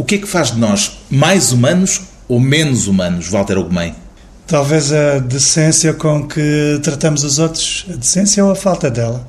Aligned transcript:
O 0.00 0.02
que 0.02 0.14
é 0.14 0.18
que 0.18 0.26
faz 0.26 0.50
de 0.50 0.58
nós 0.58 0.92
mais 1.10 1.52
humanos 1.52 2.00
ou 2.26 2.40
menos 2.40 2.86
humanos, 2.86 3.28
Walter 3.28 3.58
Ogumem? 3.58 3.94
Talvez 4.46 4.90
a 4.94 5.18
decência 5.18 5.92
com 5.92 6.26
que 6.26 6.80
tratamos 6.82 7.22
os 7.22 7.38
outros, 7.38 7.84
a 7.86 7.96
decência 7.96 8.42
ou 8.42 8.50
a 8.50 8.56
falta 8.56 8.90
dela. 8.90 9.28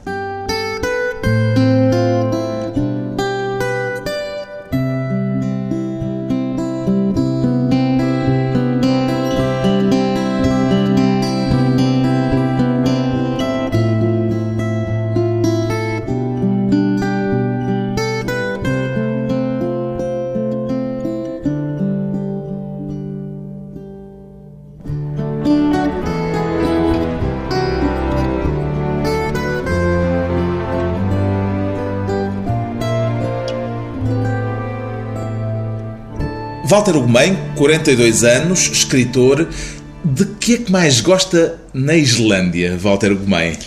Walter 36.72 36.96
Ugumem, 36.96 37.38
42 37.58 38.24
anos, 38.24 38.70
escritor. 38.72 39.46
De 40.06 40.24
que 40.24 40.54
é 40.54 40.58
que 40.58 40.72
mais 40.72 41.02
gosta 41.02 41.60
na 41.74 41.98
Islândia, 41.98 42.78
Walter 42.78 43.12
Ugumem? 43.12 43.58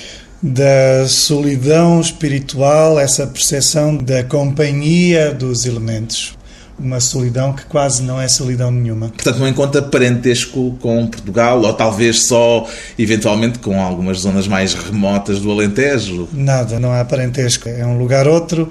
Da 0.43 1.07
solidão 1.07 2.01
espiritual, 2.01 2.99
essa 2.99 3.27
percepção 3.27 3.95
da 3.95 4.25
companhia 4.25 5.35
dos 5.35 5.67
elementos. 5.67 6.35
Uma 6.79 6.99
solidão 6.99 7.53
que 7.53 7.67
quase 7.67 8.03
não 8.03 8.19
é 8.19 8.27
solidão 8.27 8.71
nenhuma. 8.71 9.11
Portanto, 9.11 9.39
não 9.39 9.49
encontra 9.49 9.83
parentesco 9.83 10.75
com 10.81 11.07
Portugal, 11.07 11.61
ou 11.61 11.75
talvez 11.75 12.25
só, 12.25 12.67
eventualmente, 12.99 13.59
com 13.59 13.83
algumas 13.83 14.21
zonas 14.21 14.49
mais 14.49 14.73
remotas 14.73 15.41
do 15.41 15.51
Alentejo? 15.51 16.27
Nada, 16.33 16.81
não 16.81 16.91
há 16.91 17.05
parentesco. 17.05 17.69
É 17.69 17.85
um 17.85 17.99
lugar 17.99 18.27
outro 18.27 18.67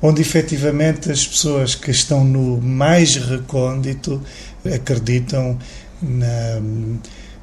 onde 0.00 0.22
efetivamente 0.22 1.10
as 1.10 1.26
pessoas 1.26 1.74
que 1.74 1.90
estão 1.90 2.24
no 2.24 2.60
mais 2.60 3.16
recôndito 3.16 4.22
acreditam 4.64 5.58
na 6.00 6.60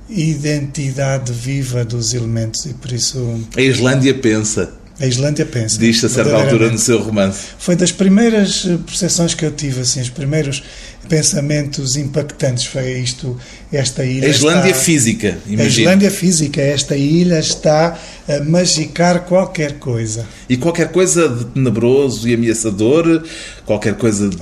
identidade 0.09 1.31
viva 1.33 1.83
dos 1.83 2.13
elementos 2.13 2.65
e 2.65 2.73
por 2.73 2.91
isso 2.91 3.39
a 3.57 3.61
Islândia 3.61 4.13
pensa 4.13 4.73
a 4.99 5.05
Islândia 5.05 5.45
pensa. 5.45 5.77
Diz-se 5.77 6.05
a 6.05 6.09
certa 6.09 6.35
altura 6.35 6.71
no 6.71 6.77
seu 6.77 7.01
romance. 7.01 7.47
Foi 7.59 7.75
das 7.75 7.91
primeiras 7.91 8.65
percepções 8.85 9.33
que 9.33 9.45
eu 9.45 9.51
tive, 9.51 9.81
assim, 9.81 9.99
os 9.99 10.09
primeiros 10.09 10.63
pensamentos 11.09 11.97
impactantes. 11.97 12.65
Foi 12.65 12.93
isto, 12.99 13.37
esta 13.73 14.05
ilha. 14.05 14.27
A 14.27 14.29
Islândia 14.29 14.71
está, 14.71 14.81
física, 14.81 15.37
imagina. 15.45 15.63
A 15.63 15.67
Islândia 15.67 16.11
física, 16.11 16.61
esta 16.61 16.95
ilha 16.95 17.39
está 17.39 17.99
a 18.27 18.43
magicar 18.43 19.25
qualquer 19.25 19.79
coisa. 19.79 20.25
E 20.49 20.55
qualquer 20.55 20.89
coisa 20.89 21.27
de 21.27 21.45
tenebroso 21.45 22.27
e 22.29 22.33
ameaçador, 22.33 23.21
qualquer 23.65 23.95
coisa 23.95 24.29
de 24.29 24.37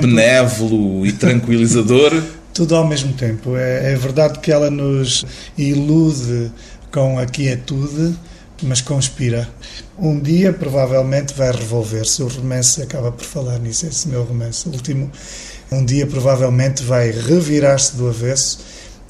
benévolo 0.00 1.04
e 1.04 1.10
tranquilizador. 1.12 2.22
Tudo 2.54 2.76
ao 2.76 2.86
mesmo 2.86 3.14
tempo. 3.14 3.56
É, 3.56 3.92
é 3.92 3.96
verdade 3.96 4.38
que 4.38 4.52
ela 4.52 4.70
nos 4.70 5.24
ilude 5.58 6.52
com 6.92 7.18
a 7.18 7.26
quietude 7.26 8.14
mas 8.62 8.80
conspira. 8.80 9.48
Um 9.98 10.20
dia, 10.20 10.52
provavelmente, 10.52 11.34
vai 11.34 11.50
revolver-se. 11.52 12.22
O 12.22 12.28
romance 12.28 12.82
acaba 12.82 13.12
por 13.12 13.24
falar 13.24 13.58
nisso, 13.58 13.86
esse 13.86 14.08
meu 14.08 14.22
romance 14.22 14.68
último. 14.68 15.10
Um 15.70 15.84
dia, 15.84 16.06
provavelmente, 16.06 16.82
vai 16.82 17.10
revirar-se 17.10 17.96
do 17.96 18.08
avesso 18.08 18.60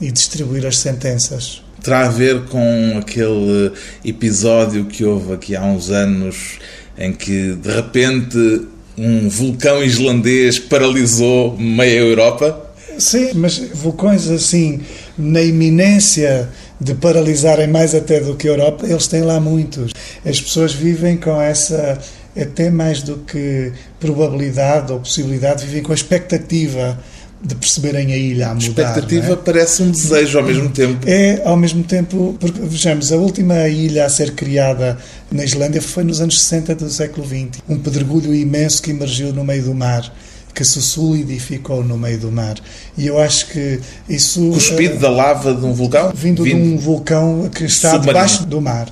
e 0.01 0.11
distribuir 0.11 0.67
as 0.67 0.79
sentenças. 0.79 1.63
Terá 1.83 2.07
a 2.07 2.09
ver 2.09 2.45
com 2.45 2.97
aquele 2.99 3.73
episódio 4.05 4.85
que 4.85 5.05
houve 5.05 5.33
aqui 5.33 5.57
há 5.57 5.65
uns 5.65 5.91
anos 5.91 6.59
em 6.97 7.13
que, 7.13 7.55
de 7.55 7.71
repente, 7.71 8.69
um 8.97 9.29
vulcão 9.29 9.83
islandês 9.83 10.59
paralisou 10.59 11.57
meia 11.59 11.99
Europa? 11.99 12.73
Sim, 12.99 13.33
mas 13.35 13.59
vulcões 13.59 14.29
assim, 14.29 14.81
na 15.19 15.43
iminência 15.43 16.49
de 16.83 16.95
paralisarem 16.95 17.69
mais 17.69 17.95
até 17.95 18.21
do 18.21 18.35
que 18.35 18.49
a 18.49 18.51
Europa, 18.51 18.87
eles 18.87 19.07
têm 19.07 19.23
lá 19.23 19.39
muitos. 19.39 19.93
As 20.25 20.41
pessoas 20.41 20.75
vivem 20.75 21.17
com 21.17 21.41
essa, 21.41 21.99
até 22.37 22.71
mais 22.71 23.03
do 23.03 23.19
que 23.19 23.73
probabilidade 24.01 24.93
ou 24.93 24.99
possibilidade, 24.99 25.65
vivem 25.65 25.83
com 25.83 25.93
a 25.93 25.95
expectativa 25.95 26.99
de 27.41 27.55
perceberem 27.55 28.13
a 28.13 28.17
ilha 28.17 28.49
a 28.49 28.55
mudar. 28.55 28.67
Expectativa 28.67 29.33
é? 29.33 29.37
parece 29.37 29.83
um 29.83 29.91
desejo 29.91 30.39
ao 30.39 30.45
mesmo 30.45 30.71
tempo. 30.71 31.09
É, 31.09 31.43
ao 31.45 31.57
mesmo 31.57 31.83
tempo, 31.85 32.37
porque 32.39 32.61
vejamos, 32.61 33.13
a 33.13 33.17
última 33.17 33.69
ilha 33.69 34.05
a 34.05 34.09
ser 34.09 34.33
criada 34.33 34.99
na 35.31 35.45
Islândia 35.45 35.83
foi 35.83 36.05
nos 36.05 36.21
anos 36.21 36.41
60 36.41 36.75
do 36.77 36.91
século 36.91 37.27
XX. 37.27 37.63
Um 37.69 37.79
pedregulho 37.79 38.35
imenso 38.35 38.83
que 38.83 38.91
emergiu 38.91 39.33
no 39.33 39.45
meio 39.45 39.65
do 39.65 39.75
mar 39.75 40.13
que 40.55 40.65
se 40.65 40.81
solidificou 40.83 41.83
no 41.83 41.97
meio 41.97 42.19
do 42.19 42.31
mar. 42.31 42.57
E 42.97 43.07
eu 43.07 43.19
acho 43.19 43.49
que 43.49 43.81
isso. 44.09 44.51
Cuspido 44.51 44.97
uh, 44.97 45.01
da 45.01 45.11
lava 45.11 45.55
de 45.55 45.65
um 45.65 45.73
vulcão? 45.73 46.13
Vindo, 46.15 46.45
vindo, 46.45 46.57
de 46.57 46.75
um 46.75 46.79
vulcão 46.79 47.49
que 47.49 47.65
está 47.65 47.91
submarino. 47.93 48.13
debaixo 48.13 48.47
do 48.47 48.61
mar. 48.61 48.89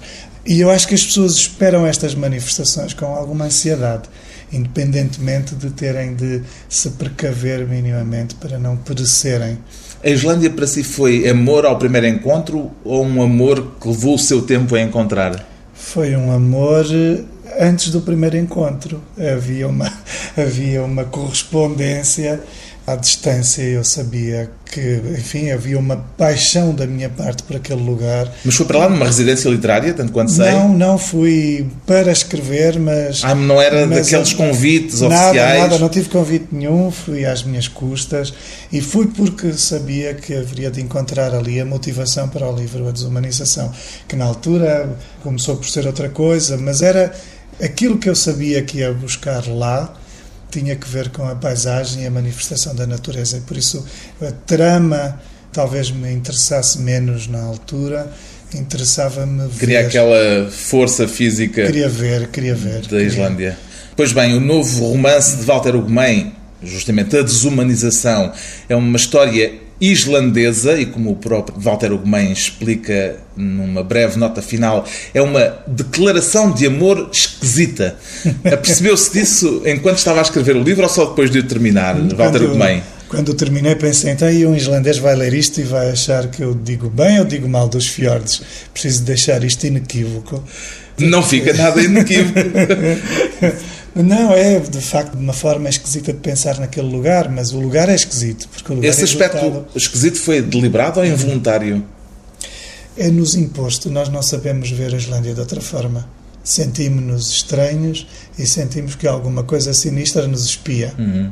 E 0.47 0.61
eu 0.61 0.71
acho 0.71 0.89
que 0.89 0.95
as 0.95 1.05
pessoas 1.05 1.35
esperam 1.35 1.87
estas 1.87 2.15
manifestações 2.15 2.95
com 2.95 3.07
alguma 3.07 3.45
ansiedade, 3.45 4.05
independentemente 4.51 5.55
de 5.55 5.71
terem 5.71 6.15
de 6.15 6.43
se 6.69 6.91
precaver 6.91 7.67
minimamente 7.69 8.35
para 8.37 8.59
não 8.59 8.77
perecerem. 8.77 9.59
A 10.03 10.09
Islândia 10.09 10.49
para 10.49 10.67
si 10.67 10.83
foi 10.83 11.29
amor 11.29 11.67
ao 11.67 11.79
primeiro 11.79 12.07
encontro 12.07 12.71
ou 12.83 13.05
um 13.05 13.23
amor 13.23 13.75
que 13.79 13.87
levou 13.87 14.15
o 14.15 14.19
seu 14.19 14.41
tempo 14.41 14.75
a 14.75 14.81
encontrar? 14.81 15.47
Foi 15.75 16.17
um 16.17 16.33
amor 16.33 16.87
antes 17.59 17.91
do 17.91 18.01
primeiro 18.01 18.37
encontro. 18.37 19.03
Havia 19.19 19.69
uma, 19.69 19.93
havia 20.41 20.83
uma 20.83 21.05
correspondência 21.05 22.41
à 22.87 22.97
distância. 22.97 23.63
Eu 23.63 23.85
sabia 23.85 24.51
que, 24.71 25.01
enfim, 25.13 25.51
havia 25.51 25.79
uma 25.79 25.97
paixão 26.17 26.75
da 26.75 26.87
minha 26.87 27.09
parte 27.09 27.43
por 27.43 27.57
aquele 27.57 27.83
lugar. 27.83 28.33
Mas 28.45 28.55
foi 28.55 28.67
para 28.67 28.79
lá 28.79 28.89
numa 28.89 29.07
residência 29.07 29.49
literária, 29.49 29.93
tanto 29.93 30.13
quanto 30.13 30.31
sei? 30.31 30.51
Não, 30.51 30.69
não 30.69 30.99
fui 30.99 31.67
para 31.87 32.11
escrever, 32.11 32.79
mas. 32.79 33.23
Ah, 33.25 33.35
não 33.35 33.61
era 33.61 33.87
daqueles 33.87 34.33
convites 34.33 35.01
nada, 35.01 35.15
oficiais? 35.15 35.61
Nada, 35.61 35.79
não 35.79 35.89
tive 35.89 36.09
convite 36.09 36.49
nenhum, 36.53 36.91
fui 36.91 37.25
às 37.25 37.43
minhas 37.43 37.69
custas 37.69 38.33
e 38.73 38.81
fui 38.81 39.07
porque 39.09 39.53
sabia 39.55 40.15
que 40.15 40.35
haveria 40.35 40.71
de 40.71 40.81
encontrar 40.81 41.35
ali 41.35 41.61
a 41.61 41.65
motivação 41.65 42.29
para 42.29 42.49
o 42.49 42.55
livro 42.55 42.89
A 42.89 42.91
Desumanização, 42.91 43.73
que 44.07 44.17
na 44.17 44.25
altura 44.25 44.97
começou 45.23 45.57
por 45.57 45.69
ser 45.69 45.87
outra 45.87 46.09
coisa, 46.09 46.57
mas 46.57 46.83
era 46.83 47.13
aquilo 47.63 47.99
que 47.99 48.09
eu 48.09 48.15
sabia 48.15 48.63
que 48.63 48.79
ia 48.79 48.93
buscar 48.93 49.47
lá 49.47 49.93
tinha 50.51 50.77
que 50.77 50.89
ver 50.89 51.11
com 51.11 51.27
a 51.27 51.35
paisagem 51.35 52.03
e 52.03 52.07
a 52.07 52.11
manifestação 52.11 52.75
da 52.75 52.87
natureza. 52.87 53.39
E 53.39 53.41
por 53.41 53.57
isso 53.57 53.85
a 54.21 54.31
trama 54.31 55.21
talvez 55.53 55.91
me 55.91 56.13
interessasse 56.13 56.79
menos 56.81 57.27
na 57.27 57.43
altura, 57.43 58.13
interessava-me 58.55 59.49
ver. 59.49 59.59
Queria 59.59 59.81
aquela 59.81 60.51
força 60.51 61.09
física. 61.09 61.67
Queria 61.67 61.89
ver, 61.89 62.29
queria 62.29 62.55
ver. 62.55 62.87
Da 62.87 63.03
Islândia. 63.03 63.59
Pois 63.97 64.13
bem, 64.13 64.35
o 64.35 64.41
novo 64.41 64.87
romance 64.87 65.37
de 65.37 65.43
Walter 65.43 65.75
Ugumem, 65.77 66.33
justamente 66.63 67.17
a 67.17 67.23
desumanização, 67.23 68.33
é 68.69 68.77
uma 68.77 68.97
história 68.97 69.53
islandesa 69.81 70.79
e 70.79 70.87
como 70.87 71.11
o 71.11 71.17
próprio 71.17 71.59
Walter 71.59 71.93
Ugumem 71.93 72.33
explica 72.33 73.17
numa 73.37 73.83
breve 73.83 74.19
nota 74.19 74.43
final, 74.43 74.85
é 75.15 75.23
uma 75.23 75.59
declaração 75.67 76.53
de 76.53 76.67
amor 76.67 77.09
esquisita. 77.13 77.97
Apercebeu-se 78.45 79.13
disso 79.13 79.63
enquanto 79.65 79.99
estava 79.99 80.19
a 80.19 80.23
escrever 80.23 80.57
o 80.57 80.63
livro 80.63 80.83
ou 80.83 80.89
só 80.89 81.07
depois 81.07 81.31
de 81.31 81.39
o 81.39 81.43
terminar, 81.43 81.97
quando, 81.97 82.17
Walter 82.17 82.43
Ugumem? 82.43 82.83
Quando 83.09 83.35
terminei 83.35 83.75
pensei, 83.75 84.13
então 84.13 84.31
e 84.31 84.47
um 84.47 84.55
islandês 84.55 84.99
vai 84.99 85.17
ler 85.17 85.33
isto 85.33 85.61
e 85.61 85.65
vai 85.65 85.91
achar 85.91 86.29
que 86.29 86.43
eu 86.43 86.55
digo 86.55 86.89
bem 86.91 87.19
ou 87.19 87.25
digo 87.25 87.49
mal 87.49 87.69
dos 87.69 87.89
fiordes. 87.89 88.43
Preciso 88.73 89.03
deixar 89.05 89.43
isto 89.43 89.67
inequívoco. 89.67 90.45
Não 90.99 91.23
fica 91.23 91.53
nada 91.55 91.81
inequívoco. 91.81 92.39
Não, 93.95 94.33
é 94.33 94.61
de 94.61 94.81
facto 94.81 95.15
uma 95.15 95.33
forma 95.33 95.69
esquisita 95.69 96.13
de 96.13 96.21
pensar 96.21 96.59
naquele 96.59 96.89
lugar, 96.89 97.29
mas 97.29 97.53
o 97.53 97.59
lugar 97.59 97.89
é 97.89 97.95
esquisito. 97.95 98.49
Porque 98.49 98.87
Esse 98.87 99.01
é 99.01 99.05
aspecto 99.05 99.67
esquisito 99.75 100.19
foi 100.19 100.41
deliberado 100.41 101.01
ou 101.01 101.07
involuntário? 101.07 101.85
É-nos 102.97 103.35
imposto, 103.35 103.91
nós 103.91 104.09
não 104.09 104.23
sabemos 104.23 104.71
ver 104.71 104.95
a 104.95 104.97
Islândia 104.97 105.35
de 105.35 105.41
outra 105.41 105.61
forma. 105.61 106.09
Sentimos-nos 106.43 107.31
estranhos 107.31 108.07
e 108.39 108.47
sentimos 108.47 108.95
que 108.95 109.07
alguma 109.07 109.43
coisa 109.43 109.75
sinistra 109.75 110.27
nos 110.27 110.45
espia. 110.45 110.95
Uhum. 110.99 111.31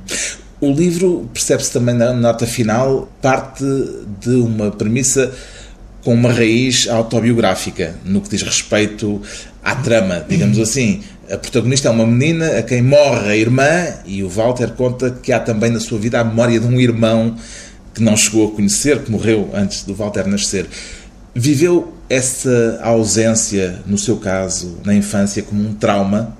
O 0.60 0.72
livro, 0.72 1.28
percebe-se 1.32 1.70
também 1.70 1.94
na 1.94 2.12
nota 2.12 2.46
final, 2.46 3.08
parte 3.22 3.64
de 4.20 4.30
uma 4.30 4.70
premissa 4.70 5.32
com 6.02 6.14
uma 6.14 6.32
raiz 6.32 6.88
autobiográfica 6.88 7.94
no 8.04 8.20
que 8.20 8.30
diz 8.30 8.42
respeito 8.42 9.20
à 9.62 9.76
trama, 9.76 10.24
digamos 10.28 10.58
assim. 10.58 11.02
A 11.30 11.36
protagonista 11.36 11.88
é 11.88 11.90
uma 11.90 12.06
menina 12.06 12.58
a 12.58 12.62
quem 12.62 12.80
morre 12.80 13.30
a 13.30 13.36
irmã 13.36 13.94
e 14.06 14.22
o 14.22 14.28
Walter 14.28 14.70
conta 14.72 15.10
que 15.10 15.30
há 15.30 15.38
também 15.38 15.70
na 15.70 15.78
sua 15.78 15.98
vida 15.98 16.18
a 16.18 16.24
memória 16.24 16.58
de 16.58 16.66
um 16.66 16.80
irmão 16.80 17.36
que 17.92 18.02
não 18.02 18.16
chegou 18.16 18.48
a 18.48 18.50
conhecer, 18.54 19.02
que 19.02 19.10
morreu 19.10 19.50
antes 19.52 19.82
do 19.82 19.94
Walter 19.94 20.26
nascer. 20.26 20.66
Viveu 21.34 21.92
essa 22.08 22.80
ausência, 22.82 23.82
no 23.86 23.98
seu 23.98 24.16
caso, 24.16 24.78
na 24.84 24.94
infância, 24.94 25.42
como 25.42 25.68
um 25.68 25.74
trauma? 25.74 26.36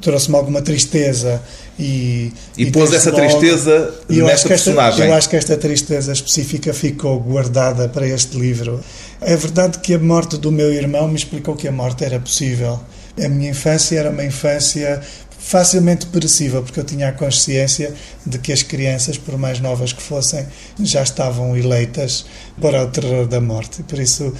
Trouxe-me 0.00 0.36
alguma 0.36 0.60
tristeza 0.60 1.40
e, 1.78 2.32
e, 2.58 2.64
e 2.64 2.70
pôs 2.70 2.92
essa 2.92 3.10
logo, 3.10 3.22
tristeza 3.22 3.94
nesta 4.08 4.48
personagem. 4.48 5.00
Esta, 5.00 5.04
eu 5.06 5.14
acho 5.14 5.28
que 5.28 5.36
esta 5.36 5.56
tristeza 5.56 6.12
específica 6.12 6.74
ficou 6.74 7.18
guardada 7.18 7.88
para 7.88 8.06
este 8.06 8.36
livro. 8.36 8.80
É 9.20 9.36
verdade 9.36 9.78
que 9.78 9.94
a 9.94 9.98
morte 9.98 10.36
do 10.36 10.52
meu 10.52 10.72
irmão 10.72 11.08
me 11.08 11.16
explicou 11.16 11.56
que 11.56 11.66
a 11.66 11.72
morte 11.72 12.04
era 12.04 12.20
possível. 12.20 12.78
A 13.18 13.28
minha 13.28 13.50
infância 13.50 13.98
era 13.98 14.10
uma 14.10 14.24
infância 14.24 15.02
facilmente 15.42 16.06
perecível, 16.06 16.62
porque 16.62 16.78
eu 16.78 16.84
tinha 16.84 17.08
a 17.08 17.12
consciência 17.12 17.92
de 18.24 18.38
que 18.38 18.52
as 18.52 18.62
crianças, 18.62 19.18
por 19.18 19.36
mais 19.36 19.58
novas 19.58 19.92
que 19.92 20.00
fossem, 20.00 20.46
já 20.80 21.02
estavam 21.02 21.56
eleitas 21.56 22.24
para 22.60 22.82
o 22.82 22.86
terror 22.86 23.26
da 23.26 23.40
morte. 23.40 23.82
Por 23.82 23.98
isso 23.98 24.32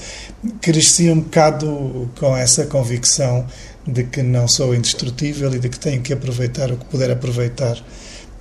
cresci 0.60 1.10
um 1.10 1.20
bocado 1.20 2.08
com 2.18 2.36
essa 2.36 2.64
convicção 2.66 3.44
de 3.86 4.04
que 4.04 4.22
não 4.22 4.46
sou 4.46 4.74
indestrutível 4.74 5.52
e 5.52 5.58
de 5.58 5.68
que 5.68 5.78
tenho 5.78 6.00
que 6.00 6.12
aproveitar 6.12 6.70
o 6.70 6.76
que 6.76 6.84
puder 6.84 7.10
aproveitar. 7.10 7.76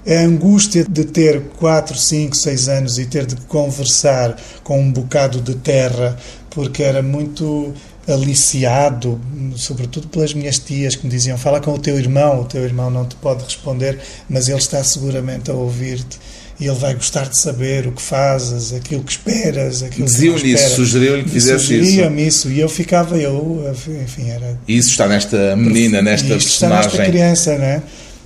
A 0.07 0.19
angústia 0.21 0.83
de 0.83 1.03
ter 1.05 1.41
4, 1.59 1.97
5, 1.97 2.35
6 2.35 2.69
anos 2.69 2.99
e 2.99 3.05
ter 3.05 3.25
de 3.25 3.35
conversar 3.47 4.35
com 4.63 4.79
um 4.79 4.91
bocado 4.91 5.41
de 5.41 5.55
terra, 5.55 6.17
porque 6.49 6.83
era 6.83 7.01
muito 7.01 7.73
aliciado, 8.07 9.19
sobretudo 9.55 10.07
pelas 10.07 10.33
minhas 10.33 10.59
tias 10.59 10.95
que 10.95 11.05
me 11.05 11.11
diziam: 11.11 11.37
fala 11.37 11.59
com 11.59 11.73
o 11.73 11.79
teu 11.79 11.97
irmão, 11.97 12.41
o 12.41 12.45
teu 12.45 12.63
irmão 12.63 12.89
não 12.89 13.05
te 13.05 13.15
pode 13.15 13.43
responder, 13.43 13.99
mas 14.29 14.49
ele 14.49 14.57
está 14.57 14.83
seguramente 14.83 15.51
a 15.51 15.53
ouvir-te 15.53 16.17
e 16.61 16.67
ele 16.67 16.77
vai 16.77 16.93
gostar 16.93 17.27
de 17.27 17.37
saber 17.37 17.87
o 17.87 17.91
que 17.91 18.01
fazes, 18.01 18.71
aquilo 18.71 19.03
que 19.03 19.11
esperas, 19.11 19.81
aquilo 19.81 20.05
Diziam 20.05 20.35
que 20.35 20.47
isso, 20.47 20.75
sugeriam-lhe 20.75 21.23
que 21.23 21.31
fizesse 21.31 21.75
isso. 21.75 21.85
Sugeriam-me 21.85 22.27
isso 22.27 22.49
e 22.49 22.59
eu 22.59 22.69
ficava, 22.69 23.17
eu, 23.17 23.63
enfim, 24.03 24.29
era. 24.29 24.59
E 24.67 24.77
isso 24.77 24.91
está 24.91 25.07
nesta 25.07 25.55
menina, 25.55 26.03
nesta 26.03 26.35
isto 26.35 26.49
personagem. 26.49 26.85
Está 26.85 26.97
nesta 26.99 27.11
criança, 27.11 27.57
não 27.57 27.65
é? 27.65 27.81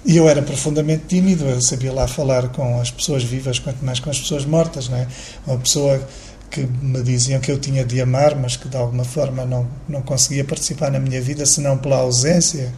E 0.06 0.18
eu 0.18 0.28
era 0.28 0.42
profundamente 0.42 1.04
tímido, 1.08 1.46
eu 1.46 1.62
sabia 1.62 1.94
lá 1.94 2.08
falar 2.08 2.50
com 2.50 2.80
as 2.80 2.92
pessoas 2.92 3.24
vivas, 3.24 3.58
quanto 3.58 3.84
mais 3.84 4.02
com 4.02 4.10
as 4.10 4.20
pessoas 4.20 4.46
mortas, 4.46 4.90
não 4.90 4.98
é? 4.98 5.08
Uma 5.48 5.58
pessoa 5.58 6.06
que 6.56 6.66
me 6.82 7.04
diziam 7.04 7.42
que 7.42 7.52
eu 7.52 7.60
tinha 7.60 7.84
de 7.84 8.00
amar, 8.00 8.34
mas 8.34 8.56
que 8.56 8.70
de 8.70 8.78
alguma 8.78 9.04
forma 9.04 9.44
não, 9.44 9.68
não 9.90 10.02
conseguia 10.02 10.46
participar 10.46 10.90
na 10.90 11.00
minha 11.00 11.20
vida 11.22 11.46
senão 11.46 11.78
pela 11.78 11.98
ausência. 11.98 12.72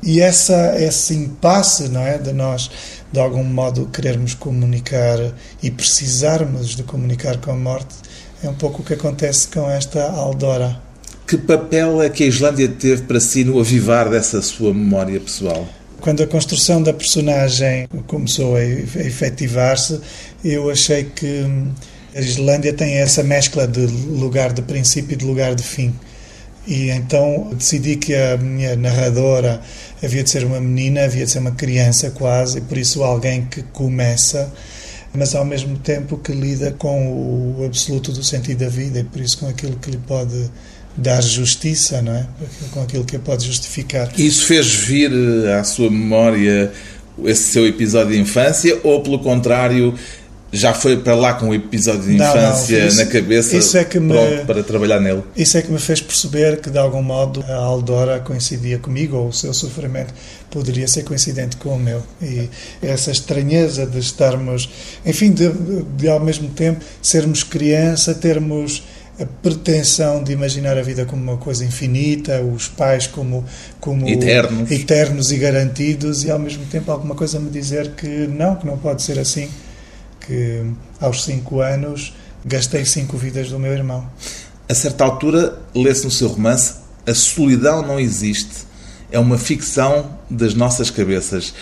E 0.00 0.20
essa, 0.20 0.80
esse 0.80 1.12
impasse, 1.14 1.88
não 1.88 2.02
é? 2.02 2.18
De 2.18 2.32
nós, 2.32 2.70
de 3.12 3.18
algum 3.18 3.42
modo, 3.42 3.86
querermos 3.86 4.34
comunicar 4.34 5.18
e 5.60 5.72
precisarmos 5.72 6.76
de 6.76 6.84
comunicar 6.84 7.38
com 7.38 7.50
a 7.50 7.56
morte, 7.56 7.96
é 8.44 8.48
um 8.48 8.54
pouco 8.54 8.82
o 8.82 8.84
que 8.84 8.94
acontece 8.94 9.48
com 9.48 9.68
esta 9.68 10.04
Aldora. 10.04 10.80
Que 11.26 11.36
papel 11.36 12.00
é 12.00 12.08
que 12.08 12.22
a 12.22 12.26
Islândia 12.28 12.68
teve 12.68 13.02
para 13.02 13.18
si 13.18 13.42
no 13.42 13.58
avivar 13.58 14.08
dessa 14.08 14.40
sua 14.40 14.72
memória 14.72 15.18
pessoal? 15.18 15.66
Quando 16.00 16.22
a 16.22 16.26
construção 16.28 16.80
da 16.80 16.92
personagem 16.92 17.88
começou 18.06 18.54
a 18.54 18.62
efetivar-se, 18.62 19.98
eu 20.44 20.70
achei 20.70 21.02
que 21.02 21.44
a 22.16 22.20
Islândia 22.20 22.72
tem 22.72 22.94
essa 22.94 23.22
mescla 23.22 23.66
de 23.66 23.80
lugar 23.80 24.52
de 24.54 24.62
princípio 24.62 25.12
e 25.12 25.16
de 25.16 25.24
lugar 25.26 25.54
de 25.54 25.62
fim. 25.62 25.92
E 26.66 26.88
então 26.88 27.50
decidi 27.52 27.96
que 27.96 28.14
a 28.14 28.38
minha 28.38 28.74
narradora 28.74 29.60
havia 30.02 30.24
de 30.24 30.30
ser 30.30 30.44
uma 30.44 30.58
menina, 30.58 31.04
havia 31.04 31.26
de 31.26 31.30
ser 31.30 31.40
uma 31.40 31.50
criança 31.50 32.10
quase, 32.10 32.58
e 32.58 32.60
por 32.62 32.78
isso 32.78 33.04
alguém 33.04 33.44
que 33.44 33.62
começa, 33.64 34.50
mas 35.14 35.34
ao 35.34 35.44
mesmo 35.44 35.76
tempo 35.78 36.16
que 36.16 36.32
lida 36.32 36.72
com 36.72 37.54
o 37.58 37.64
absoluto 37.66 38.10
do 38.10 38.24
sentido 38.24 38.60
da 38.64 38.68
vida, 38.68 39.00
e 39.00 39.04
por 39.04 39.20
isso 39.20 39.38
com 39.38 39.48
aquilo 39.48 39.76
que 39.76 39.90
lhe 39.90 39.98
pode 39.98 40.50
dar 40.96 41.22
justiça, 41.22 42.00
não 42.00 42.14
é? 42.14 42.26
Com 42.72 42.82
aquilo 42.82 43.04
que 43.04 43.16
a 43.16 43.18
pode 43.18 43.44
justificar. 43.44 44.10
Isso 44.18 44.46
fez 44.46 44.74
vir 44.74 45.12
eh, 45.12 45.52
à 45.52 45.62
sua 45.62 45.90
memória 45.90 46.72
esse 47.24 47.52
seu 47.52 47.66
episódio 47.66 48.12
de 48.12 48.20
infância, 48.20 48.80
ou 48.82 49.02
pelo 49.02 49.18
contrário 49.18 49.94
já 50.56 50.72
foi 50.72 50.96
para 50.96 51.14
lá 51.14 51.34
com 51.34 51.50
o 51.50 51.54
episódio 51.54 52.02
de 52.02 52.14
infância 52.14 52.78
não, 52.78 52.80
não, 52.80 52.88
isso, 52.88 52.96
na 52.98 53.06
cabeça 53.06 53.56
isso 53.56 53.76
é 53.76 53.84
que 53.84 54.00
me, 54.00 54.14
para 54.46 54.62
trabalhar 54.62 55.00
nele? 55.00 55.22
Isso 55.36 55.56
é 55.58 55.62
que 55.62 55.70
me 55.70 55.78
fez 55.78 56.00
perceber 56.00 56.60
que, 56.60 56.70
de 56.70 56.78
algum 56.78 57.02
modo, 57.02 57.44
a 57.48 57.54
Aldora 57.54 58.20
coincidia 58.20 58.78
comigo, 58.78 59.16
ou 59.16 59.28
o 59.28 59.32
seu 59.32 59.52
sofrimento 59.52 60.12
poderia 60.50 60.88
ser 60.88 61.02
coincidente 61.04 61.56
com 61.56 61.70
o 61.70 61.78
meu. 61.78 62.02
E 62.22 62.48
essa 62.82 63.10
estranheza 63.10 63.86
de 63.86 63.98
estarmos, 63.98 64.68
enfim, 65.04 65.30
de, 65.30 65.50
de 65.96 66.08
ao 66.08 66.20
mesmo 66.20 66.48
tempo 66.48 66.84
sermos 67.02 67.42
criança, 67.42 68.14
termos 68.14 68.82
a 69.18 69.24
pretensão 69.42 70.22
de 70.22 70.32
imaginar 70.32 70.76
a 70.76 70.82
vida 70.82 71.06
como 71.06 71.22
uma 71.22 71.38
coisa 71.38 71.64
infinita, 71.64 72.42
os 72.42 72.68
pais 72.68 73.06
como, 73.06 73.44
como 73.80 74.08
eternos. 74.08 74.70
eternos 74.70 75.32
e 75.32 75.38
garantidos, 75.38 76.24
e 76.24 76.30
ao 76.30 76.38
mesmo 76.38 76.64
tempo 76.66 76.90
alguma 76.90 77.14
coisa 77.14 77.40
me 77.40 77.50
dizer 77.50 77.92
que 77.92 78.06
não, 78.06 78.56
que 78.56 78.66
não 78.66 78.76
pode 78.76 79.02
ser 79.02 79.18
assim 79.18 79.48
que 80.26 80.64
aos 81.00 81.24
cinco 81.24 81.60
anos 81.60 82.14
gastei 82.44 82.84
cinco 82.84 83.16
vidas 83.16 83.50
do 83.50 83.58
meu 83.58 83.72
irmão. 83.72 84.08
A 84.68 84.74
certa 84.74 85.04
altura, 85.04 85.58
lê-se 85.74 86.04
no 86.04 86.10
seu 86.10 86.28
romance 86.28 86.74
A 87.06 87.14
solidão 87.14 87.82
não 87.82 88.00
existe. 88.00 88.66
É 89.10 89.18
uma 89.18 89.38
ficção 89.38 90.18
das 90.28 90.54
nossas 90.54 90.90
cabeças. 90.90 91.54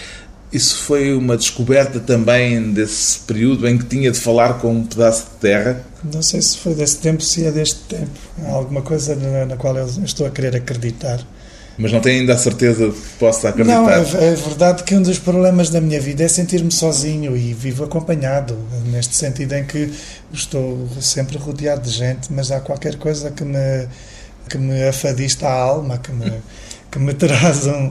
Isso 0.51 0.77
foi 0.77 1.13
uma 1.13 1.37
descoberta 1.37 2.01
também 2.01 2.73
desse 2.73 3.19
período 3.21 3.69
em 3.69 3.77
que 3.77 3.85
tinha 3.85 4.11
de 4.11 4.19
falar 4.19 4.55
com 4.61 4.73
um 4.73 4.87
pedaço 4.87 5.25
de 5.25 5.41
terra? 5.41 5.85
Não 6.03 6.23
sei 6.23 6.41
se 6.41 6.57
foi 6.59 6.75
desse 6.75 6.99
tempo, 6.99 7.23
se 7.23 7.45
é 7.45 7.51
deste 7.51 7.81
tempo. 7.81 8.11
Há 8.47 8.53
alguma 8.53 8.81
coisa 8.81 9.17
na, 9.17 9.47
na 9.47 9.57
qual 9.57 9.77
eu 9.77 9.87
estou 10.05 10.27
a 10.27 10.31
querer 10.31 10.57
acreditar. 10.57 11.21
Mas 11.77 11.93
não 11.93 12.01
tem 12.01 12.21
ainda 12.21 12.35
a 12.35 12.39
certeza 12.39 12.89
de 12.89 12.95
que 12.95 13.09
possa 13.19 13.49
acreditar? 13.49 13.81
Não, 13.81 13.91
é, 13.91 13.99
é 13.99 14.35
verdade 14.35 14.85
que 14.85 14.95
um 14.95 15.03
dos 15.03 15.19
problemas 15.19 15.71
da 15.71 15.81
minha 15.81 16.01
vida 16.01 16.23
é 16.23 16.29
sentir-me 16.29 16.71
sozinho 16.71 17.37
e 17.37 17.53
vivo 17.53 17.85
acompanhado, 17.85 18.57
neste 18.87 19.17
sentido 19.17 19.55
em 19.55 19.65
que 19.65 19.93
estou 20.33 20.89
sempre 21.01 21.37
rodeado 21.37 21.83
de 21.83 21.91
gente, 21.91 22.33
mas 22.33 22.53
há 22.53 22.61
qualquer 22.61 22.97
coisa 22.97 23.31
que 23.31 23.45
me, 23.45 23.89
que 24.49 24.57
me 24.57 24.85
afadista 24.85 25.49
a 25.49 25.53
alma, 25.53 25.99
que 25.99 26.13
me, 26.13 26.33
que 26.91 26.99
me 26.99 27.13
traz 27.13 27.67
um, 27.67 27.91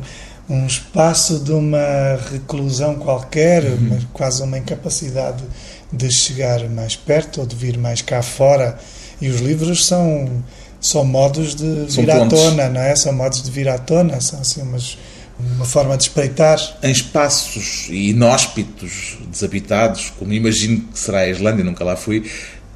um 0.50 0.66
espaço 0.66 1.40
de 1.40 1.52
uma 1.52 2.18
reclusão 2.32 2.96
qualquer, 2.96 3.64
uhum. 3.66 4.00
quase 4.14 4.44
uma 4.44 4.58
incapacidade 4.58 5.44
de 5.92 6.10
chegar 6.10 6.68
mais 6.70 6.96
perto 6.96 7.42
ou 7.42 7.48
de 7.48 7.56
vir 7.56 7.78
mais 7.78 8.02
cá 8.02 8.22
fora. 8.22 8.78
E 9.22 9.30
os 9.30 9.42
livros 9.42 9.86
são 9.86 10.44
são 10.84 11.06
modos 11.06 11.56
de 11.56 11.86
vir 11.88 12.12
à 12.12 12.26
tona, 12.26 12.70
não 12.70 12.82
é? 12.82 12.94
São 12.96 13.14
modos 13.14 13.42
de 13.42 13.50
vir 13.50 13.70
à 13.70 13.78
tona, 13.78 14.20
são 14.20 14.42
assim 14.42 14.62
umas, 14.62 14.98
uma 15.56 15.64
forma 15.64 15.96
de 15.96 16.04
espreitar. 16.04 16.60
Em 16.84 16.92
espaços 16.92 17.88
inóspitos, 17.90 19.18
desabitados, 19.32 20.12
como 20.20 20.34
imagino 20.34 20.82
que 20.82 21.00
será 21.00 21.20
a 21.20 21.30
Islândia, 21.30 21.64
nunca 21.64 21.86
lá 21.86 21.96
fui, 21.96 22.30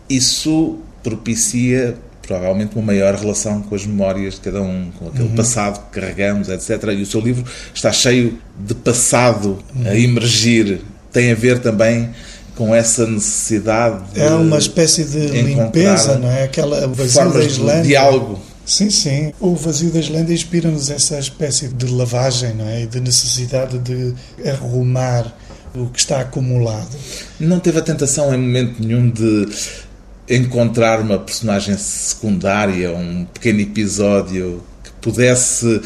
isso 0.09 0.79
propicia 1.03 1.97
provavelmente 2.21 2.75
uma 2.75 2.85
maior 2.85 3.13
relação 3.15 3.61
com 3.61 3.75
as 3.75 3.85
memórias 3.85 4.35
de 4.35 4.41
cada 4.41 4.61
um, 4.61 4.89
com 4.97 5.09
aquele 5.09 5.29
uhum. 5.29 5.35
passado 5.35 5.85
que 5.85 5.99
carregamos, 5.99 6.47
etc. 6.47 6.83
E 6.97 7.01
o 7.01 7.05
seu 7.05 7.19
livro 7.19 7.45
está 7.73 7.91
cheio 7.91 8.39
de 8.57 8.73
passado 8.73 9.59
uhum. 9.75 9.89
a 9.89 9.95
emergir. 9.97 10.79
Tem 11.11 11.31
a 11.31 11.35
ver 11.35 11.59
também 11.59 12.09
com 12.57 12.73
essa 12.73 13.05
necessidade 13.05 14.03
de 14.13 14.19
É 14.19 14.31
uma 14.31 14.57
espécie 14.57 15.03
de 15.03 15.27
limpeza, 15.27 16.17
não 16.17 16.29
é? 16.29 16.43
Aquela 16.43 16.87
vazio 16.87 17.31
da 17.31 17.43
Islândia. 17.43 17.81
De 17.83 17.87
diálogo. 17.89 18.39
Sim, 18.65 18.89
sim. 18.89 19.31
O 19.39 19.55
vazio 19.55 19.91
da 19.91 19.99
Islândia 19.99 20.33
inspira-nos 20.33 20.89
essa 20.89 21.19
espécie 21.19 21.67
de 21.69 21.85
lavagem, 21.85 22.55
não 22.55 22.67
é? 22.67 22.85
De 22.85 22.99
necessidade 22.99 23.77
de 23.77 24.13
arrumar 24.49 25.31
o 25.75 25.85
que 25.85 25.99
está 25.99 26.21
acumulado. 26.21 26.97
Não 27.39 27.59
teve 27.59 27.77
a 27.79 27.81
tentação 27.81 28.33
em 28.33 28.37
momento 28.37 28.81
nenhum 28.83 29.09
de 29.09 29.47
encontrar 30.27 30.99
uma 30.99 31.19
personagem 31.19 31.77
secundária, 31.77 32.91
um 32.91 33.25
pequeno 33.25 33.61
episódio 33.61 34.63
que 34.83 34.91
pudesse 34.99 35.79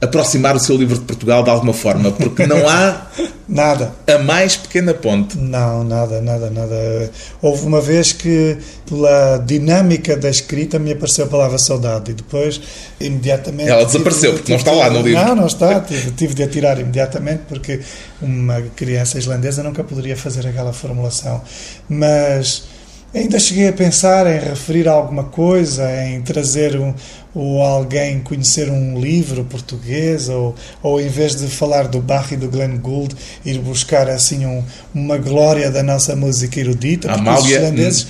aproximar 0.00 0.56
o 0.56 0.58
seu 0.58 0.76
livro 0.76 0.98
de 0.98 1.04
Portugal 1.04 1.42
de 1.42 1.50
alguma 1.50 1.72
forma, 1.72 2.10
porque 2.10 2.46
não 2.46 2.68
há 2.68 3.06
nada. 3.50 3.92
A 4.06 4.18
mais 4.18 4.56
pequena 4.56 4.94
ponte. 4.94 5.36
Não, 5.36 5.82
nada, 5.82 6.20
nada, 6.20 6.48
nada. 6.48 7.10
Houve 7.42 7.66
uma 7.66 7.80
vez 7.80 8.12
que, 8.12 8.56
pela 8.88 9.38
dinâmica 9.38 10.16
da 10.16 10.30
escrita, 10.30 10.78
me 10.78 10.92
apareceu 10.92 11.24
a 11.24 11.28
palavra 11.28 11.58
saudade 11.58 12.12
e 12.12 12.14
depois, 12.14 12.60
imediatamente. 13.00 13.68
Ela 13.68 13.84
desapareceu, 13.84 14.34
porque 14.34 14.52
não 14.52 14.58
está 14.58 14.70
lá 14.70 14.88
no 14.88 15.02
livro. 15.02 15.24
Não, 15.24 15.34
não 15.34 15.46
está. 15.46 15.80
Tive, 15.80 16.10
tive 16.12 16.34
de 16.34 16.42
a 16.44 16.48
tirar 16.48 16.78
imediatamente, 16.78 17.42
porque 17.48 17.80
uma 18.22 18.62
criança 18.76 19.18
islandesa 19.18 19.62
nunca 19.62 19.82
poderia 19.82 20.16
fazer 20.16 20.46
aquela 20.46 20.72
formulação. 20.72 21.42
Mas 21.88 22.64
Ainda 23.12 23.40
cheguei 23.40 23.66
a 23.66 23.72
pensar 23.72 24.24
em 24.28 24.38
referir 24.38 24.86
alguma 24.86 25.24
coisa, 25.24 25.84
em 26.06 26.22
trazer 26.22 26.78
um, 26.78 26.94
ou 27.34 27.60
alguém 27.60 28.20
conhecer 28.20 28.70
um 28.70 29.00
livro 29.00 29.44
português, 29.44 30.28
ou, 30.28 30.54
ou 30.80 31.00
em 31.00 31.08
vez 31.08 31.34
de 31.34 31.48
falar 31.48 31.88
do 31.88 32.00
Bach 32.00 32.30
e 32.30 32.36
do 32.36 32.48
Glenn 32.48 32.78
Gould, 32.78 33.16
ir 33.44 33.58
buscar 33.58 34.08
assim 34.08 34.46
um, 34.46 34.62
uma 34.94 35.18
glória 35.18 35.72
da 35.72 35.82
nossa 35.82 36.14
música 36.14 36.60
erudita. 36.60 37.08
Porque 37.08 37.20
Amália... 37.20 37.42
os 37.42 37.50
islandeses, 37.50 38.06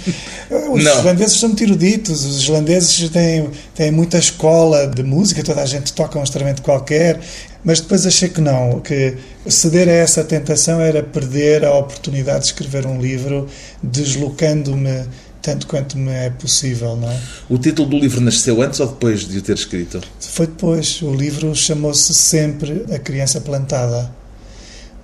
os 0.70 0.82
islandeses 0.82 1.40
são 1.40 1.48
muito 1.48 1.64
eruditos, 1.64 2.24
os 2.26 2.42
islandeses 2.42 3.08
têm, 3.08 3.48
têm 3.74 3.90
muita 3.90 4.18
escola 4.18 4.86
de 4.86 5.02
música, 5.02 5.42
toda 5.42 5.62
a 5.62 5.66
gente 5.66 5.94
toca 5.94 6.18
um 6.18 6.22
instrumento 6.22 6.60
qualquer, 6.60 7.20
mas 7.64 7.80
depois 7.80 8.06
achei 8.06 8.28
que 8.28 8.40
não, 8.40 8.80
que 8.80 9.16
ceder 9.46 9.88
a 9.88 9.92
essa 9.92 10.24
tentação 10.24 10.80
era 10.80 11.02
perder 11.02 11.64
a 11.64 11.74
oportunidade 11.74 12.40
de 12.40 12.46
escrever 12.46 12.86
um 12.86 13.00
livro, 13.00 13.46
deslocando-me 13.82 15.04
tanto 15.42 15.66
quanto 15.66 15.96
me 15.96 16.12
é 16.12 16.30
possível, 16.30 16.96
não 16.96 17.10
é? 17.10 17.16
O 17.48 17.58
título 17.58 17.88
do 17.88 17.98
livro 17.98 18.20
nasceu 18.20 18.60
antes 18.62 18.80
ou 18.80 18.86
depois 18.86 19.26
de 19.26 19.38
o 19.38 19.42
ter 19.42 19.54
escrito? 19.54 20.00
Foi 20.20 20.46
depois. 20.46 21.00
O 21.02 21.14
livro 21.14 21.54
chamou-se 21.54 22.12
sempre 22.14 22.84
A 22.92 22.98
Criança 22.98 23.40
Plantada. 23.40 24.10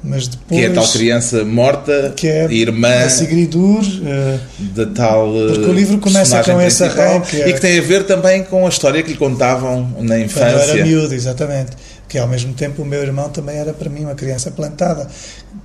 Mas 0.05 0.29
depois, 0.29 0.61
que 0.61 0.67
é 0.67 0.69
a 0.69 0.75
tal 0.75 0.89
criança 0.89 1.45
morta, 1.45 2.13
que 2.15 2.29
é 2.29 2.53
irmã 2.53 3.05
a 3.07 3.09
Sigridur, 3.09 3.83
uh, 3.83 4.41
da 4.75 4.87
tal. 4.87 5.33
Porque 5.49 5.71
o 5.71 5.73
livro 5.73 5.99
começa 5.99 6.45
com 6.45 6.61
esse 6.61 6.85
arranque. 6.85 7.37
E 7.37 7.55
que 7.55 7.61
tem 7.61 7.79
a 7.79 7.83
ver 7.83 8.05
também 8.05 8.45
com 8.45 8.67
a 8.67 8.69
história 8.69 9.03
que 9.03 9.11
lhe 9.11 9.17
contavam 9.17 9.97
na 10.01 10.21
infância. 10.21 10.59
Quando 10.59 10.71
era 10.71 10.85
miúdo, 10.85 11.15
exatamente 11.15 11.73
que 12.09 12.19
ao 12.19 12.29
mesmo 12.29 12.55
tempo 12.55 12.83
o 12.83 12.85
meu 12.85 13.03
irmão 13.03 13.29
também 13.29 13.57
era 13.57 13.73
para 13.73 13.91
mim 13.91 14.05
uma 14.05 14.15
criança 14.15 14.51
plantada. 14.51 15.09